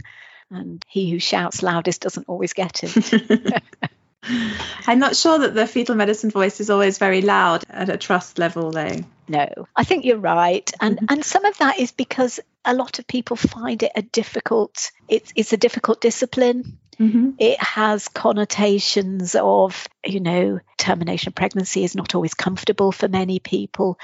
And 0.51 0.85
he 0.88 1.11
who 1.11 1.19
shouts 1.19 1.62
loudest 1.62 2.03
doesn't 2.03 2.29
always 2.29 2.53
get 2.53 2.85
it. 2.85 3.62
I'm 4.22 4.98
not 4.98 5.16
sure 5.16 5.38
that 5.38 5.54
the 5.54 5.66
fetal 5.66 5.94
medicine 5.94 6.31
voice 6.31 6.61
is 6.61 6.70
always 6.70 6.98
very 6.98 7.22
loud 7.22 7.64
at 7.70 7.88
a 7.88 7.96
trust 7.96 8.38
level, 8.38 8.70
though. 8.70 8.96
No, 9.28 9.48
I 9.76 9.85
think 9.85 10.04
you're 10.04 10.18
right, 10.18 10.70
and 10.81 11.00
and 11.09 11.24
some 11.24 11.44
of 11.44 11.59
that 11.59 11.78
is 11.78 11.92
because 11.92 12.40
a 12.64 12.74
lot 12.74 12.98
of 12.98 13.07
people 13.07 13.37
find 13.37 13.83
it 13.83 13.92
a 13.94 14.02
difficult. 14.02 14.90
It's 15.09 15.33
it's 15.37 15.52
a 15.52 15.59
difficult 15.59 16.00
discipline. 16.00 16.78
Mm-hmm. 16.98 17.31
It 17.38 17.62
has 17.62 18.09
connotations 18.09 19.37
of, 19.37 19.87
you 20.04 20.18
know, 20.18 20.59
termination 20.78 21.28
of 21.28 21.37
pregnancy 21.37 21.85
is 21.85 21.94
not 21.94 22.16
always 22.16 22.35
comfortable 22.35 22.90
for 22.90 23.07
many 23.07 23.38
people. 23.38 23.98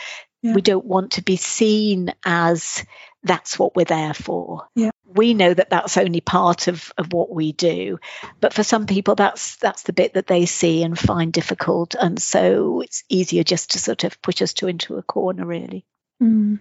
Yeah. 0.44 0.52
We 0.52 0.60
don't 0.60 0.84
want 0.84 1.12
to 1.12 1.22
be 1.22 1.36
seen 1.36 2.12
as 2.22 2.84
that's 3.22 3.58
what 3.58 3.74
we're 3.74 3.86
there 3.86 4.12
for. 4.12 4.68
Yeah. 4.74 4.90
We 5.06 5.32
know 5.32 5.54
that 5.54 5.70
that's 5.70 5.96
only 5.96 6.20
part 6.20 6.68
of, 6.68 6.92
of 6.98 7.14
what 7.14 7.34
we 7.34 7.52
do, 7.52 7.98
but 8.40 8.52
for 8.52 8.62
some 8.62 8.84
people, 8.84 9.14
that's 9.14 9.56
that's 9.56 9.84
the 9.84 9.94
bit 9.94 10.14
that 10.14 10.26
they 10.26 10.44
see 10.44 10.82
and 10.82 10.98
find 10.98 11.32
difficult, 11.32 11.94
and 11.94 12.20
so 12.20 12.82
it's 12.82 13.04
easier 13.08 13.42
just 13.42 13.70
to 13.70 13.78
sort 13.78 14.04
of 14.04 14.20
push 14.20 14.42
us 14.42 14.52
to 14.54 14.68
into 14.68 14.98
a 14.98 15.02
corner, 15.02 15.46
really. 15.46 15.86
Mm. 16.22 16.58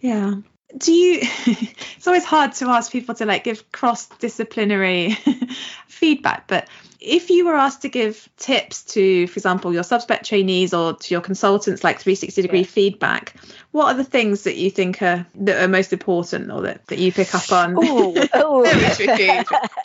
Yeah. 0.00 0.34
Do 0.76 0.92
you? 0.92 1.18
it's 1.46 2.06
always 2.06 2.24
hard 2.24 2.52
to 2.54 2.66
ask 2.66 2.92
people 2.92 3.14
to 3.16 3.26
like 3.26 3.44
give 3.44 3.70
cross 3.72 4.06
disciplinary 4.06 5.10
feedback, 5.88 6.46
but 6.46 6.68
if 7.00 7.30
you 7.30 7.46
were 7.46 7.54
asked 7.54 7.82
to 7.82 7.88
give 7.88 8.28
tips 8.36 8.82
to, 8.82 9.26
for 9.26 9.32
example, 9.32 9.72
your 9.72 9.82
subspec 9.82 10.22
trainees 10.22 10.74
or 10.74 10.94
to 10.94 11.14
your 11.14 11.22
consultants, 11.22 11.82
like 11.82 11.98
360 11.98 12.42
degree 12.42 12.60
yeah. 12.60 12.66
feedback, 12.66 13.34
what 13.70 13.86
are 13.86 13.96
the 13.96 14.04
things 14.04 14.44
that 14.44 14.56
you 14.56 14.70
think 14.70 15.00
are 15.00 15.26
that 15.36 15.62
are 15.62 15.68
most 15.68 15.94
important 15.94 16.50
or 16.50 16.62
that, 16.62 16.86
that 16.88 16.98
you 16.98 17.10
pick 17.10 17.34
up 17.34 17.50
on? 17.50 17.74
Oh, 17.78 18.28
oh. 18.34 18.60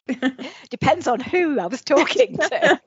depends 0.70 1.08
on 1.08 1.22
who 1.22 1.58
I 1.58 1.68
was 1.68 1.82
talking 1.82 2.38
to 2.38 2.82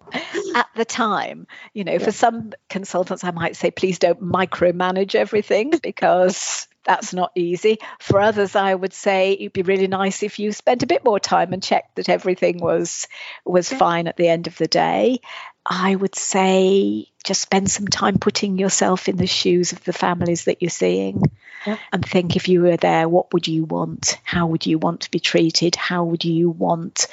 at 0.55 0.67
the 0.77 0.85
time. 0.85 1.47
You 1.73 1.85
know, 1.85 1.93
yeah. 1.93 1.99
for 1.99 2.13
some 2.13 2.53
consultants, 2.69 3.25
I 3.25 3.31
might 3.31 3.57
say, 3.57 3.71
please 3.71 3.99
don't 3.99 4.23
micromanage 4.23 5.15
everything 5.15 5.73
because 5.83 6.69
that's 6.89 7.13
not 7.13 7.33
easy. 7.35 7.79
For 8.01 8.19
mm. 8.19 8.25
others, 8.25 8.57
I 8.57 8.75
would 8.75 8.95
say 8.95 9.33
it'd 9.33 9.53
be 9.53 9.63
really 9.63 9.87
nice 9.87 10.23
if 10.23 10.39
you 10.39 10.53
spent 10.53 10.83
a 10.83 10.87
bit 10.87 11.05
more 11.05 11.21
time 11.21 11.53
and 11.53 11.63
checked 11.63 11.97
that 11.97 12.09
everything 12.09 12.59
was 12.59 13.07
was 13.45 13.71
yeah. 13.71 13.79
fine 13.79 14.09
at 14.09 14.17
the 14.17 14.27
end 14.27 14.47
of 14.47 14.57
the 14.57 14.67
day. 14.67 15.21
I 15.67 15.95
would 15.95 16.15
say 16.15 17.09
just 17.25 17.43
spend 17.43 17.71
some 17.71 17.87
time 17.87 18.19
putting 18.19 18.59
yourself 18.59 19.07
in 19.07 19.17
the 19.17 19.27
shoes 19.27 19.73
of 19.73 19.85
the 19.85 19.93
families 19.93 20.45
that 20.45 20.63
you're 20.63 20.71
seeing 20.71 21.23
yeah. 21.67 21.77
and 21.93 22.03
think 22.03 22.37
if 22.37 22.49
you 22.49 22.63
were 22.63 22.79
there, 22.79 23.07
what 23.07 23.35
would 23.35 23.47
you 23.47 23.65
want? 23.65 24.19
How 24.25 24.47
would 24.47 24.65
you 24.65 24.79
want 24.79 25.03
to 25.03 25.11
be 25.11 25.21
treated? 25.21 25.77
How 25.77 26.05
would 26.05 26.25
you 26.25 26.49
want 26.49 27.07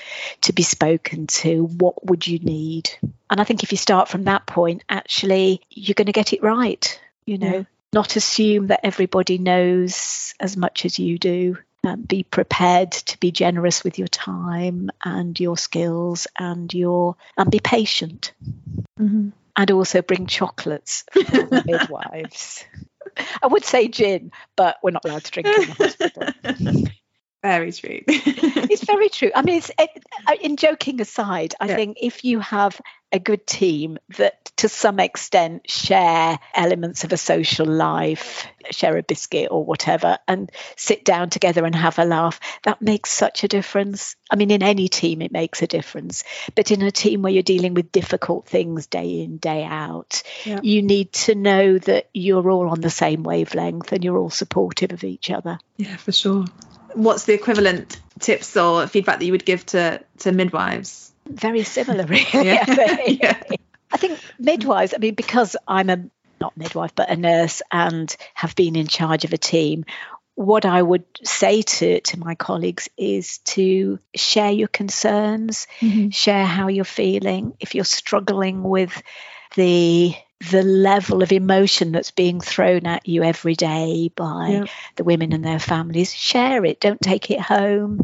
to 0.43 0.53
be 0.53 0.63
spoken 0.63 1.27
to? 1.27 1.65
What 1.65 2.05
would 2.05 2.25
you 2.25 2.39
need? 2.39 2.91
And 3.29 3.41
I 3.41 3.43
think 3.43 3.63
if 3.63 3.73
you 3.73 3.77
start 3.77 4.07
from 4.07 4.23
that 4.23 4.45
point, 4.45 4.85
actually, 4.87 5.59
you're 5.69 5.95
going 5.95 6.05
to 6.05 6.13
get 6.13 6.31
it 6.31 6.41
right. 6.41 6.97
You 7.25 7.39
know, 7.39 7.53
yeah 7.53 7.63
not 7.93 8.15
assume 8.15 8.67
that 8.67 8.81
everybody 8.83 9.37
knows 9.37 10.33
as 10.39 10.57
much 10.57 10.85
as 10.85 10.99
you 10.99 11.17
do. 11.17 11.57
Um, 11.83 12.01
be 12.01 12.23
prepared 12.23 12.91
to 12.91 13.19
be 13.19 13.31
generous 13.31 13.83
with 13.83 13.99
your 13.99 14.07
time 14.07 14.89
and 15.03 15.39
your 15.39 15.55
skills 15.55 16.25
and 16.37 16.73
your 16.73 17.15
and 17.37 17.51
be 17.51 17.59
patient. 17.59 18.33
Mm-hmm. 18.99 19.29
And 19.57 19.71
also 19.71 20.01
bring 20.01 20.25
chocolates 20.25 21.05
for 21.11 21.21
the 21.21 21.63
midwives. 21.65 22.65
I 23.41 23.47
would 23.47 23.63
say 23.63 23.87
gin, 23.87 24.31
but 24.55 24.77
we're 24.81 24.91
not 24.91 25.05
allowed 25.05 25.23
to 25.23 25.31
drink 25.31 25.47
in 25.47 25.67
the 25.67 25.73
hospital. 25.73 26.83
Very 27.45 27.71
true. 27.71 28.01
it's 28.07 28.83
very 28.85 29.09
true. 29.09 29.29
I 29.35 29.43
mean, 29.43 29.57
it's, 29.57 29.69
it, 29.77 30.03
uh, 30.27 30.33
in 30.41 30.57
joking 30.57 30.99
aside, 30.99 31.53
I 31.59 31.67
yeah. 31.67 31.75
think 31.75 31.97
if 32.01 32.25
you 32.25 32.39
have 32.39 32.81
a 33.11 33.19
good 33.19 33.45
team 33.45 33.99
that 34.17 34.51
to 34.57 34.67
some 34.67 34.99
extent 34.99 35.69
share 35.69 36.39
elements 36.55 37.03
of 37.03 37.13
a 37.13 37.17
social 37.17 37.67
life, 37.67 38.47
share 38.71 38.97
a 38.97 39.03
biscuit 39.03 39.49
or 39.51 39.63
whatever, 39.63 40.17
and 40.27 40.51
sit 40.75 41.05
down 41.05 41.29
together 41.29 41.63
and 41.65 41.75
have 41.75 41.99
a 41.99 42.03
laugh, 42.03 42.39
that 42.63 42.81
makes 42.81 43.11
such 43.11 43.43
a 43.43 43.47
difference. 43.47 44.15
I 44.31 44.37
mean, 44.37 44.49
in 44.49 44.63
any 44.63 44.87
team, 44.87 45.21
it 45.21 45.31
makes 45.31 45.61
a 45.61 45.67
difference. 45.67 46.23
But 46.55 46.71
in 46.71 46.81
a 46.81 46.89
team 46.89 47.21
where 47.21 47.31
you're 47.31 47.43
dealing 47.43 47.75
with 47.75 47.91
difficult 47.91 48.47
things 48.47 48.87
day 48.87 49.21
in, 49.21 49.37
day 49.37 49.63
out, 49.63 50.23
yeah. 50.45 50.61
you 50.63 50.81
need 50.81 51.13
to 51.13 51.35
know 51.35 51.77
that 51.77 52.09
you're 52.11 52.49
all 52.49 52.69
on 52.69 52.81
the 52.81 52.89
same 52.89 53.21
wavelength 53.21 53.91
and 53.91 54.03
you're 54.03 54.17
all 54.17 54.31
supportive 54.31 54.93
of 54.93 55.03
each 55.03 55.29
other. 55.29 55.59
Yeah, 55.77 55.95
for 55.97 56.11
sure 56.11 56.45
what's 56.95 57.25
the 57.25 57.33
equivalent 57.33 57.99
tips 58.19 58.55
or 58.57 58.87
feedback 58.87 59.19
that 59.19 59.25
you 59.25 59.31
would 59.31 59.45
give 59.45 59.65
to 59.67 60.01
to 60.19 60.31
midwives? 60.31 61.11
Very 61.27 61.63
similar, 61.63 62.05
really. 62.07 62.25
yeah. 62.33 62.97
yeah. 63.07 63.41
I 63.91 63.97
think 63.97 64.19
midwives. 64.39 64.93
I 64.93 64.97
mean, 64.97 65.15
because 65.15 65.55
I'm 65.67 65.89
a 65.89 66.05
not 66.41 66.57
midwife 66.57 66.93
but 66.95 67.09
a 67.09 67.15
nurse 67.15 67.61
and 67.71 68.13
have 68.33 68.55
been 68.55 68.75
in 68.75 68.87
charge 68.87 69.25
of 69.25 69.33
a 69.33 69.37
team. 69.37 69.85
What 70.35 70.65
I 70.65 70.81
would 70.81 71.05
say 71.23 71.61
to, 71.61 72.01
to 72.01 72.19
my 72.19 72.35
colleagues 72.35 72.89
is 72.97 73.37
to 73.39 73.99
share 74.13 74.51
your 74.51 74.67
concerns, 74.67 75.65
mm-hmm. 75.79 76.09
share 76.09 76.45
how 76.45 76.67
you're 76.67 76.83
feeling. 76.83 77.53
If 77.61 77.73
you're 77.73 77.85
struggling 77.85 78.63
with 78.63 79.01
the 79.55 80.13
the 80.51 80.63
level 80.63 81.23
of 81.23 81.31
emotion 81.31 81.91
that's 81.91 82.11
being 82.11 82.41
thrown 82.41 82.85
at 82.85 83.07
you 83.07 83.23
every 83.23 83.55
day 83.55 84.11
by 84.15 84.49
yeah. 84.49 84.65
the 84.95 85.03
women 85.03 85.33
and 85.33 85.43
their 85.43 85.59
families. 85.59 86.13
Share 86.13 86.65
it, 86.65 86.79
don't 86.79 87.01
take 87.01 87.31
it 87.31 87.39
home, 87.39 88.01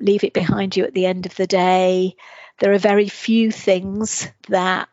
leave 0.00 0.24
it 0.24 0.32
behind 0.32 0.76
you 0.76 0.84
at 0.84 0.94
the 0.94 1.06
end 1.06 1.26
of 1.26 1.34
the 1.36 1.46
day. 1.46 2.16
There 2.58 2.72
are 2.72 2.78
very 2.78 3.08
few 3.08 3.50
things 3.50 4.28
that 4.48 4.88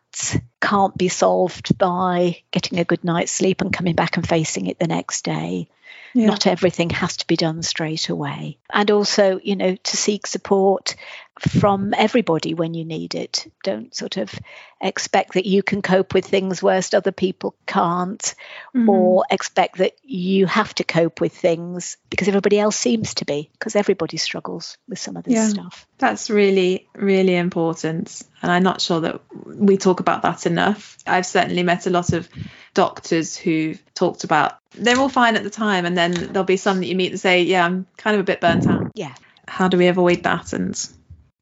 can't 0.60 0.96
be 0.96 1.08
solved 1.08 1.76
by 1.78 2.42
getting 2.50 2.78
a 2.78 2.84
good 2.84 3.04
night's 3.04 3.32
sleep 3.32 3.60
and 3.60 3.72
coming 3.72 3.94
back 3.94 4.16
and 4.16 4.28
facing 4.28 4.66
it 4.66 4.78
the 4.78 4.86
next 4.86 5.24
day. 5.24 5.68
Yeah. 6.14 6.26
Not 6.26 6.46
everything 6.46 6.90
has 6.90 7.18
to 7.18 7.26
be 7.26 7.36
done 7.36 7.62
straight 7.62 8.10
away. 8.10 8.58
And 8.70 8.90
also, 8.90 9.40
you 9.42 9.56
know, 9.56 9.76
to 9.76 9.96
seek 9.96 10.26
support 10.26 10.94
from 11.40 11.94
everybody 11.96 12.54
when 12.54 12.74
you 12.74 12.84
need 12.84 13.14
it. 13.14 13.50
Don't 13.64 13.94
sort 13.94 14.16
of 14.16 14.32
expect 14.80 15.34
that 15.34 15.46
you 15.46 15.62
can 15.62 15.80
cope 15.80 16.12
with 16.12 16.26
things 16.26 16.62
whilst 16.62 16.94
other 16.94 17.12
people 17.12 17.54
can't, 17.66 18.34
mm-hmm. 18.74 18.88
or 18.88 19.24
expect 19.30 19.78
that 19.78 19.94
you 20.02 20.46
have 20.46 20.74
to 20.74 20.84
cope 20.84 21.20
with 21.20 21.34
things 21.34 21.96
because 22.10 22.28
everybody 22.28 22.58
else 22.58 22.76
seems 22.76 23.14
to 23.14 23.24
be, 23.24 23.50
because 23.52 23.76
everybody 23.76 24.16
struggles 24.18 24.76
with 24.88 24.98
some 24.98 25.16
of 25.16 25.24
this 25.24 25.34
yeah, 25.34 25.48
stuff. 25.48 25.86
That's 25.98 26.28
really, 26.28 26.88
really 26.94 27.36
important. 27.36 28.22
And 28.42 28.52
I'm 28.52 28.62
not 28.62 28.80
sure 28.80 29.00
that 29.00 29.20
we 29.46 29.76
talk 29.76 30.00
about 30.00 30.22
that 30.22 30.46
enough. 30.46 30.98
I've 31.06 31.26
certainly 31.26 31.62
met 31.62 31.86
a 31.86 31.90
lot 31.90 32.12
of 32.12 32.28
doctors 32.74 33.36
who've 33.36 33.82
talked 33.94 34.24
about 34.24 34.58
they're 34.74 34.98
all 34.98 35.08
fine 35.08 35.36
at 35.36 35.42
the 35.42 35.50
time 35.50 35.84
and 35.84 35.96
then 35.96 36.12
there'll 36.12 36.44
be 36.44 36.56
some 36.56 36.78
that 36.78 36.86
you 36.86 36.94
meet 36.94 37.10
that 37.10 37.18
say 37.18 37.42
yeah 37.42 37.64
i'm 37.64 37.86
kind 37.98 38.14
of 38.14 38.20
a 38.20 38.24
bit 38.24 38.40
burnt 38.40 38.66
out 38.66 38.90
yeah 38.94 39.14
how 39.46 39.68
do 39.68 39.76
we 39.76 39.88
avoid 39.88 40.22
that 40.22 40.54
and 40.54 40.88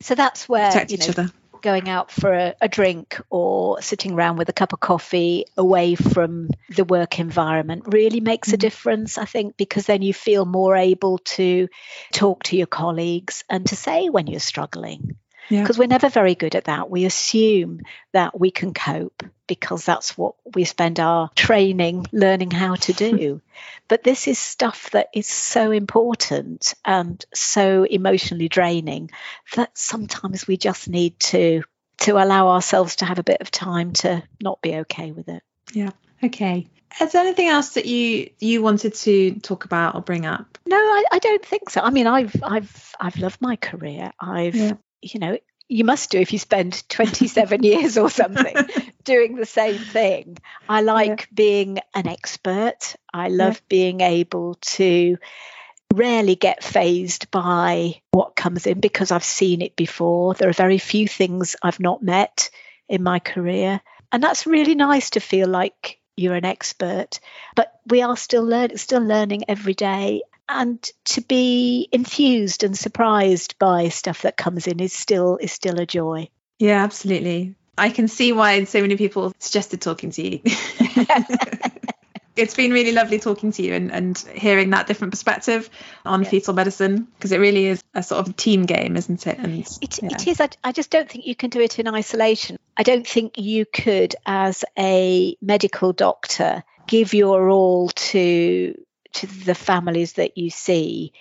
so 0.01 0.15
that's 0.15 0.49
where 0.49 0.71
protect 0.71 0.91
you 0.91 0.99
know, 0.99 1.05
each 1.05 1.11
other 1.11 1.31
going 1.63 1.89
out 1.89 2.11
for 2.11 2.33
a, 2.33 2.55
a, 2.61 2.69
drink 2.69 3.21
or 3.29 3.83
sitting 3.83 4.13
around 4.13 4.37
with 4.37 4.49
a 4.49 4.53
cup 4.53 4.73
of 4.73 4.81
coffee 4.81 5.45
away 5.57 5.95
from 5.95 6.49
the 6.71 6.85
work 6.85 7.19
environment 7.19 7.85
really 7.87 8.21
makes 8.21 8.49
mm-hmm. 8.49 8.55
a 8.55 8.59
difference, 8.59 9.19
I 9.19 9.25
think, 9.27 9.57
because 9.57 9.87
then 9.87 10.03
you 10.03 10.15
feel 10.15 10.45
more 10.45 10.77
able 10.77 11.19
to 11.19 11.69
talk 12.13 12.45
to 12.45 12.57
your 12.57 12.67
colleagues 12.67 13.45
and 13.49 13.67
to 13.67 13.77
say 13.77 14.09
when 14.09 14.27
you're 14.27 14.41
struggling 14.41 15.17
because 15.51 15.77
yeah. 15.77 15.81
we're 15.81 15.89
never 15.89 16.09
very 16.09 16.37
good 16.37 16.55
at 16.55 16.65
that. 16.65 16.89
We 16.89 17.05
assume 17.05 17.81
that 18.13 18.39
we 18.39 18.53
can 18.53 18.73
cope 18.73 19.25
because 19.49 19.85
that's 19.85 20.17
what 20.17 20.37
we 20.55 20.65
spend 20.65 21.01
our 21.01 21.29
training 21.35 22.07
learning 22.13 22.53
how 22.53 22.77
to 22.77 22.93
do. 22.93 23.43
but 23.89 24.05
this 24.05 24.29
is 24.29 24.39
stuff 24.39 24.91
that 24.91 25.09
is 25.13 25.27
so 25.27 25.73
important 25.73 26.75
and 26.85 27.25
so 27.35 27.83
emotionally 27.83 28.49
draining 28.49 29.11
that 29.57 29.77
sometimes 29.77 30.47
we 30.47 30.57
just 30.57 30.89
need 30.89 31.19
to 31.19 31.65
to 31.99 32.13
allow 32.13 32.49
ourselves 32.49 32.97
to 32.97 33.05
have 33.05 33.19
a 33.19 33.25
bit 33.25 33.41
of 33.41 33.51
time 33.51 33.93
to 33.93 34.23
not 34.41 34.63
be 34.63 34.77
okay 34.77 35.11
with 35.11 35.29
it. 35.29 35.43
Yeah. 35.73 35.91
Okay. 36.23 36.69
Is 37.01 37.13
there 37.13 37.23
anything 37.23 37.49
else 37.49 37.71
that 37.75 37.87
you 37.87 38.31
you 38.39 38.63
wanted 38.63 38.95
to 38.95 39.33
talk 39.41 39.65
about 39.65 39.97
or 39.97 40.01
bring 40.01 40.27
up? 40.27 40.59
No, 40.65 40.77
I, 40.77 41.05
I 41.11 41.19
don't 41.19 41.45
think 41.45 41.71
so. 41.71 41.81
I 41.81 41.91
mean, 41.91 42.07
I've 42.07 42.37
I've 42.41 42.95
I've 43.01 43.17
loved 43.17 43.41
my 43.41 43.57
career. 43.57 44.13
I've 44.21 44.55
yeah 44.55 44.75
you 45.03 45.21
know, 45.21 45.39
you 45.69 45.85
must 45.85 46.11
do 46.11 46.19
if 46.19 46.33
you 46.33 46.39
spend 46.39 46.89
27 46.89 47.63
years 47.63 47.97
or 47.97 48.11
something 48.11 48.57
doing 49.05 49.37
the 49.37 49.47
same 49.47 49.79
thing. 49.79 50.37
I 50.69 50.83
like 50.83 51.21
yeah. 51.21 51.27
being 51.33 51.79
an 51.95 52.09
expert. 52.09 52.97
I 53.15 53.29
love 53.29 53.55
yeah. 53.55 53.67
being 53.69 54.01
able 54.01 54.57
to 54.63 55.17
rarely 55.95 56.35
get 56.35 56.63
fazed 56.63 57.31
by 57.31 58.01
what 58.11 58.37
comes 58.37 58.67
in 58.67 58.81
because 58.81 59.11
I've 59.13 59.25
seen 59.25 59.63
it 59.63 59.77
before. 59.77 60.35
There 60.35 60.49
are 60.49 60.53
very 60.53 60.79
few 60.79 61.07
things 61.07 61.57
I've 61.63 61.81
not 61.81 62.03
met 62.03 62.51
in 62.89 63.03
my 63.03 63.21
career. 63.21 63.81
And 64.13 64.23
that's 64.23 64.47
really 64.47 64.75
nice 64.75 65.11
to 65.11 65.21
feel 65.21 65.49
like 65.49 66.01
you're 66.17 66.35
an 66.35 66.45
expert. 66.45 67.21
But 67.55 67.73
we 67.87 68.03
are 68.03 68.17
still 68.17 68.45
learning, 68.45 68.77
still 68.77 69.03
learning 69.03 69.45
every 69.49 69.75
day 69.75 70.23
and 70.51 70.83
to 71.05 71.21
be 71.23 71.89
infused 71.93 72.65
and 72.65 72.77
surprised 72.77 73.59
by 73.59 73.89
stuff 73.89 74.23
that 74.23 74.37
comes 74.37 74.67
in 74.67 74.81
is 74.81 74.93
still 74.93 75.37
is 75.37 75.53
still 75.53 75.79
a 75.79 75.87
joy. 75.87 76.29
Yeah, 76.59 76.83
absolutely. 76.83 77.55
I 77.79 77.91
can 77.91 78.09
see 78.09 78.33
why 78.33 78.65
so 78.65 78.81
many 78.83 78.97
people 78.97 79.33
suggested 79.39 79.81
talking 79.81 80.11
to 80.11 80.23
you. 80.23 80.41
it's 82.37 82.55
been 82.55 82.73
really 82.73 82.93
lovely 82.93 83.19
talking 83.19 83.53
to 83.53 83.63
you 83.63 83.75
and, 83.75 83.93
and 83.93 84.19
hearing 84.35 84.71
that 84.71 84.87
different 84.87 85.13
perspective 85.13 85.71
on 86.05 86.23
yes. 86.23 86.31
fetal 86.31 86.55
medicine 86.55 87.07
because 87.17 87.33
it 87.33 87.39
really 87.39 87.67
is 87.67 87.83
a 87.95 88.03
sort 88.03 88.27
of 88.27 88.37
team 88.37 88.67
game, 88.67 88.97
isn't 88.97 89.27
it? 89.27 89.39
And 89.39 89.61
it, 89.61 90.03
yeah. 90.03 90.09
it 90.13 90.27
is. 90.27 90.41
I, 90.41 90.49
I 90.63 90.73
just 90.73 90.91
don't 90.91 91.09
think 91.09 91.27
you 91.27 91.35
can 91.35 91.51
do 91.51 91.61
it 91.61 91.79
in 91.79 91.89
isolation. 91.89 92.59
I 92.77 92.83
don't 92.83 93.07
think 93.07 93.39
you 93.39 93.67
could, 93.67 94.15
as 94.27 94.65
a 94.79 95.37
medical 95.41 95.93
doctor, 95.93 96.65
give 96.87 97.15
your 97.15 97.49
all 97.49 97.89
to 97.89 98.75
to 99.15 99.27
the 99.27 99.55
families 99.55 100.15
that 100.15 100.39
you 100.39 100.51
see 100.51 101.13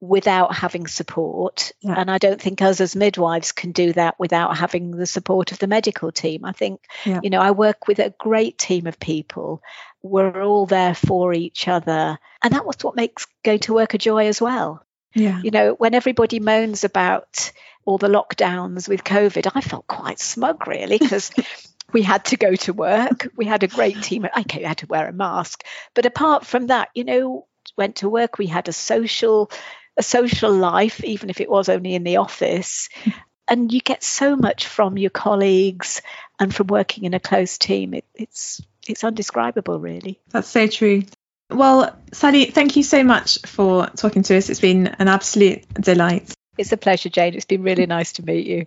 without 0.00 0.54
having 0.54 0.86
support. 0.86 1.72
Yeah. 1.80 1.94
And 1.96 2.10
I 2.10 2.18
don't 2.18 2.40
think 2.40 2.60
us 2.60 2.80
as 2.80 2.94
midwives 2.94 3.52
can 3.52 3.72
do 3.72 3.92
that 3.94 4.16
without 4.18 4.56
having 4.56 4.90
the 4.90 5.06
support 5.06 5.52
of 5.52 5.58
the 5.58 5.66
medical 5.66 6.12
team. 6.12 6.44
I 6.44 6.52
think, 6.52 6.82
yeah. 7.04 7.20
you 7.22 7.30
know, 7.30 7.40
I 7.40 7.52
work 7.52 7.88
with 7.88 7.98
a 7.98 8.14
great 8.18 8.58
team 8.58 8.86
of 8.86 9.00
people. 9.00 9.62
We're 10.02 10.42
all 10.42 10.66
there 10.66 10.94
for 10.94 11.32
each 11.32 11.66
other. 11.66 12.18
And 12.42 12.52
that 12.52 12.66
was 12.66 12.76
what 12.82 12.96
makes 12.96 13.26
going 13.42 13.60
to 13.60 13.74
work 13.74 13.94
a 13.94 13.98
joy 13.98 14.26
as 14.26 14.40
well. 14.40 14.84
Yeah. 15.14 15.40
You 15.42 15.50
know, 15.50 15.72
when 15.72 15.94
everybody 15.94 16.40
moans 16.40 16.84
about 16.84 17.50
all 17.86 17.96
the 17.96 18.08
lockdowns 18.08 18.88
with 18.88 19.02
COVID, 19.02 19.50
I 19.54 19.60
felt 19.62 19.86
quite 19.86 20.18
smug 20.18 20.66
really 20.68 20.98
because 20.98 21.30
we 21.92 22.02
had 22.02 22.24
to 22.26 22.36
go 22.36 22.54
to 22.54 22.72
work. 22.72 23.28
We 23.36 23.44
had 23.44 23.62
a 23.62 23.68
great 23.68 24.02
team. 24.02 24.26
Okay, 24.26 24.58
we 24.58 24.64
had 24.64 24.78
to 24.78 24.86
wear 24.86 25.08
a 25.08 25.12
mask. 25.12 25.64
But 25.94 26.06
apart 26.06 26.46
from 26.46 26.68
that, 26.68 26.90
you 26.94 27.04
know, 27.04 27.46
went 27.76 27.96
to 27.96 28.08
work, 28.08 28.38
we 28.38 28.46
had 28.46 28.68
a 28.68 28.72
social 28.72 29.50
a 29.96 30.02
social 30.02 30.52
life, 30.52 31.02
even 31.04 31.30
if 31.30 31.40
it 31.40 31.50
was 31.50 31.68
only 31.68 31.94
in 31.94 32.04
the 32.04 32.18
office. 32.18 32.88
And 33.48 33.72
you 33.72 33.80
get 33.80 34.02
so 34.02 34.34
much 34.34 34.66
from 34.66 34.98
your 34.98 35.10
colleagues 35.10 36.02
and 36.40 36.52
from 36.52 36.66
working 36.66 37.04
in 37.04 37.14
a 37.14 37.20
close 37.20 37.58
team. 37.58 37.94
It, 37.94 38.04
it's 38.12 38.60
it's 38.88 39.04
undescribable, 39.04 39.78
really. 39.78 40.18
That's 40.30 40.48
so 40.48 40.66
true. 40.66 41.04
Well, 41.48 41.96
Sally, 42.12 42.46
thank 42.46 42.74
you 42.74 42.82
so 42.82 43.04
much 43.04 43.38
for 43.46 43.86
talking 43.86 44.24
to 44.24 44.36
us. 44.36 44.50
It's 44.50 44.58
been 44.58 44.88
an 44.88 45.06
absolute 45.06 45.64
delight. 45.74 46.34
It's 46.58 46.72
a 46.72 46.76
pleasure, 46.76 47.08
Jane. 47.08 47.34
It's 47.34 47.44
been 47.44 47.62
really 47.62 47.86
nice 47.86 48.14
to 48.14 48.24
meet 48.24 48.48
you. 48.48 48.66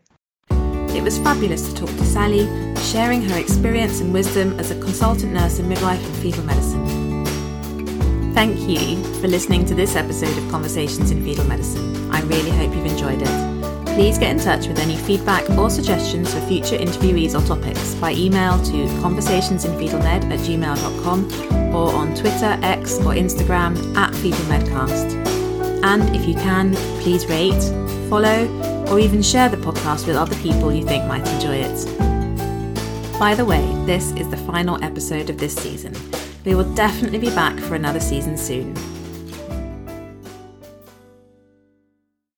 It 0.95 1.03
was 1.03 1.17
fabulous 1.19 1.67
to 1.67 1.75
talk 1.75 1.89
to 1.89 2.05
Sally, 2.05 2.47
sharing 2.77 3.21
her 3.21 3.37
experience 3.37 4.01
and 4.01 4.13
wisdom 4.13 4.59
as 4.59 4.71
a 4.71 4.79
consultant 4.79 5.33
nurse 5.33 5.59
and 5.59 5.69
midwife 5.69 6.03
in 6.03 6.13
fetal 6.15 6.43
medicine. 6.43 6.99
Thank 8.33 8.59
you 8.69 9.03
for 9.21 9.27
listening 9.27 9.65
to 9.65 9.75
this 9.75 9.95
episode 9.95 10.37
of 10.37 10.49
Conversations 10.49 11.11
in 11.11 11.23
Fetal 11.23 11.45
Medicine. 11.45 12.11
I 12.11 12.21
really 12.21 12.51
hope 12.51 12.73
you've 12.75 12.85
enjoyed 12.85 13.21
it. 13.21 13.85
Please 13.95 14.17
get 14.17 14.31
in 14.31 14.39
touch 14.39 14.67
with 14.67 14.79
any 14.79 14.95
feedback 14.95 15.49
or 15.51 15.69
suggestions 15.69 16.33
for 16.33 16.39
future 16.47 16.77
interviewees 16.77 17.37
or 17.37 17.45
topics 17.45 17.95
by 17.95 18.13
email 18.13 18.57
to 18.63 18.87
conversationsinfetalmed 19.01 20.31
at 20.31 20.39
gmail.com 20.39 21.75
or 21.75 21.93
on 21.93 22.15
Twitter, 22.15 22.57
X, 22.63 22.97
or 22.99 23.13
Instagram 23.13 23.75
at 23.97 24.13
fetalmedcast. 24.13 25.25
And 25.83 26.15
if 26.15 26.27
you 26.27 26.35
can, 26.35 26.75
please 27.01 27.27
rate, 27.27 27.61
follow, 28.09 28.47
or 28.89 28.99
even 28.99 29.21
share 29.21 29.49
the 29.49 29.57
podcast 29.57 30.07
with 30.07 30.15
other 30.15 30.35
people 30.37 30.73
you 30.73 30.85
think 30.85 31.05
might 31.05 31.27
enjoy 31.33 31.55
it. 31.55 33.19
By 33.19 33.35
the 33.35 33.45
way, 33.45 33.61
this 33.85 34.11
is 34.11 34.29
the 34.29 34.37
final 34.37 34.83
episode 34.83 35.29
of 35.29 35.37
this 35.37 35.55
season. 35.55 35.93
We 36.45 36.55
will 36.55 36.73
definitely 36.73 37.19
be 37.19 37.29
back 37.29 37.59
for 37.59 37.75
another 37.75 37.99
season 37.99 38.37
soon. 38.37 38.73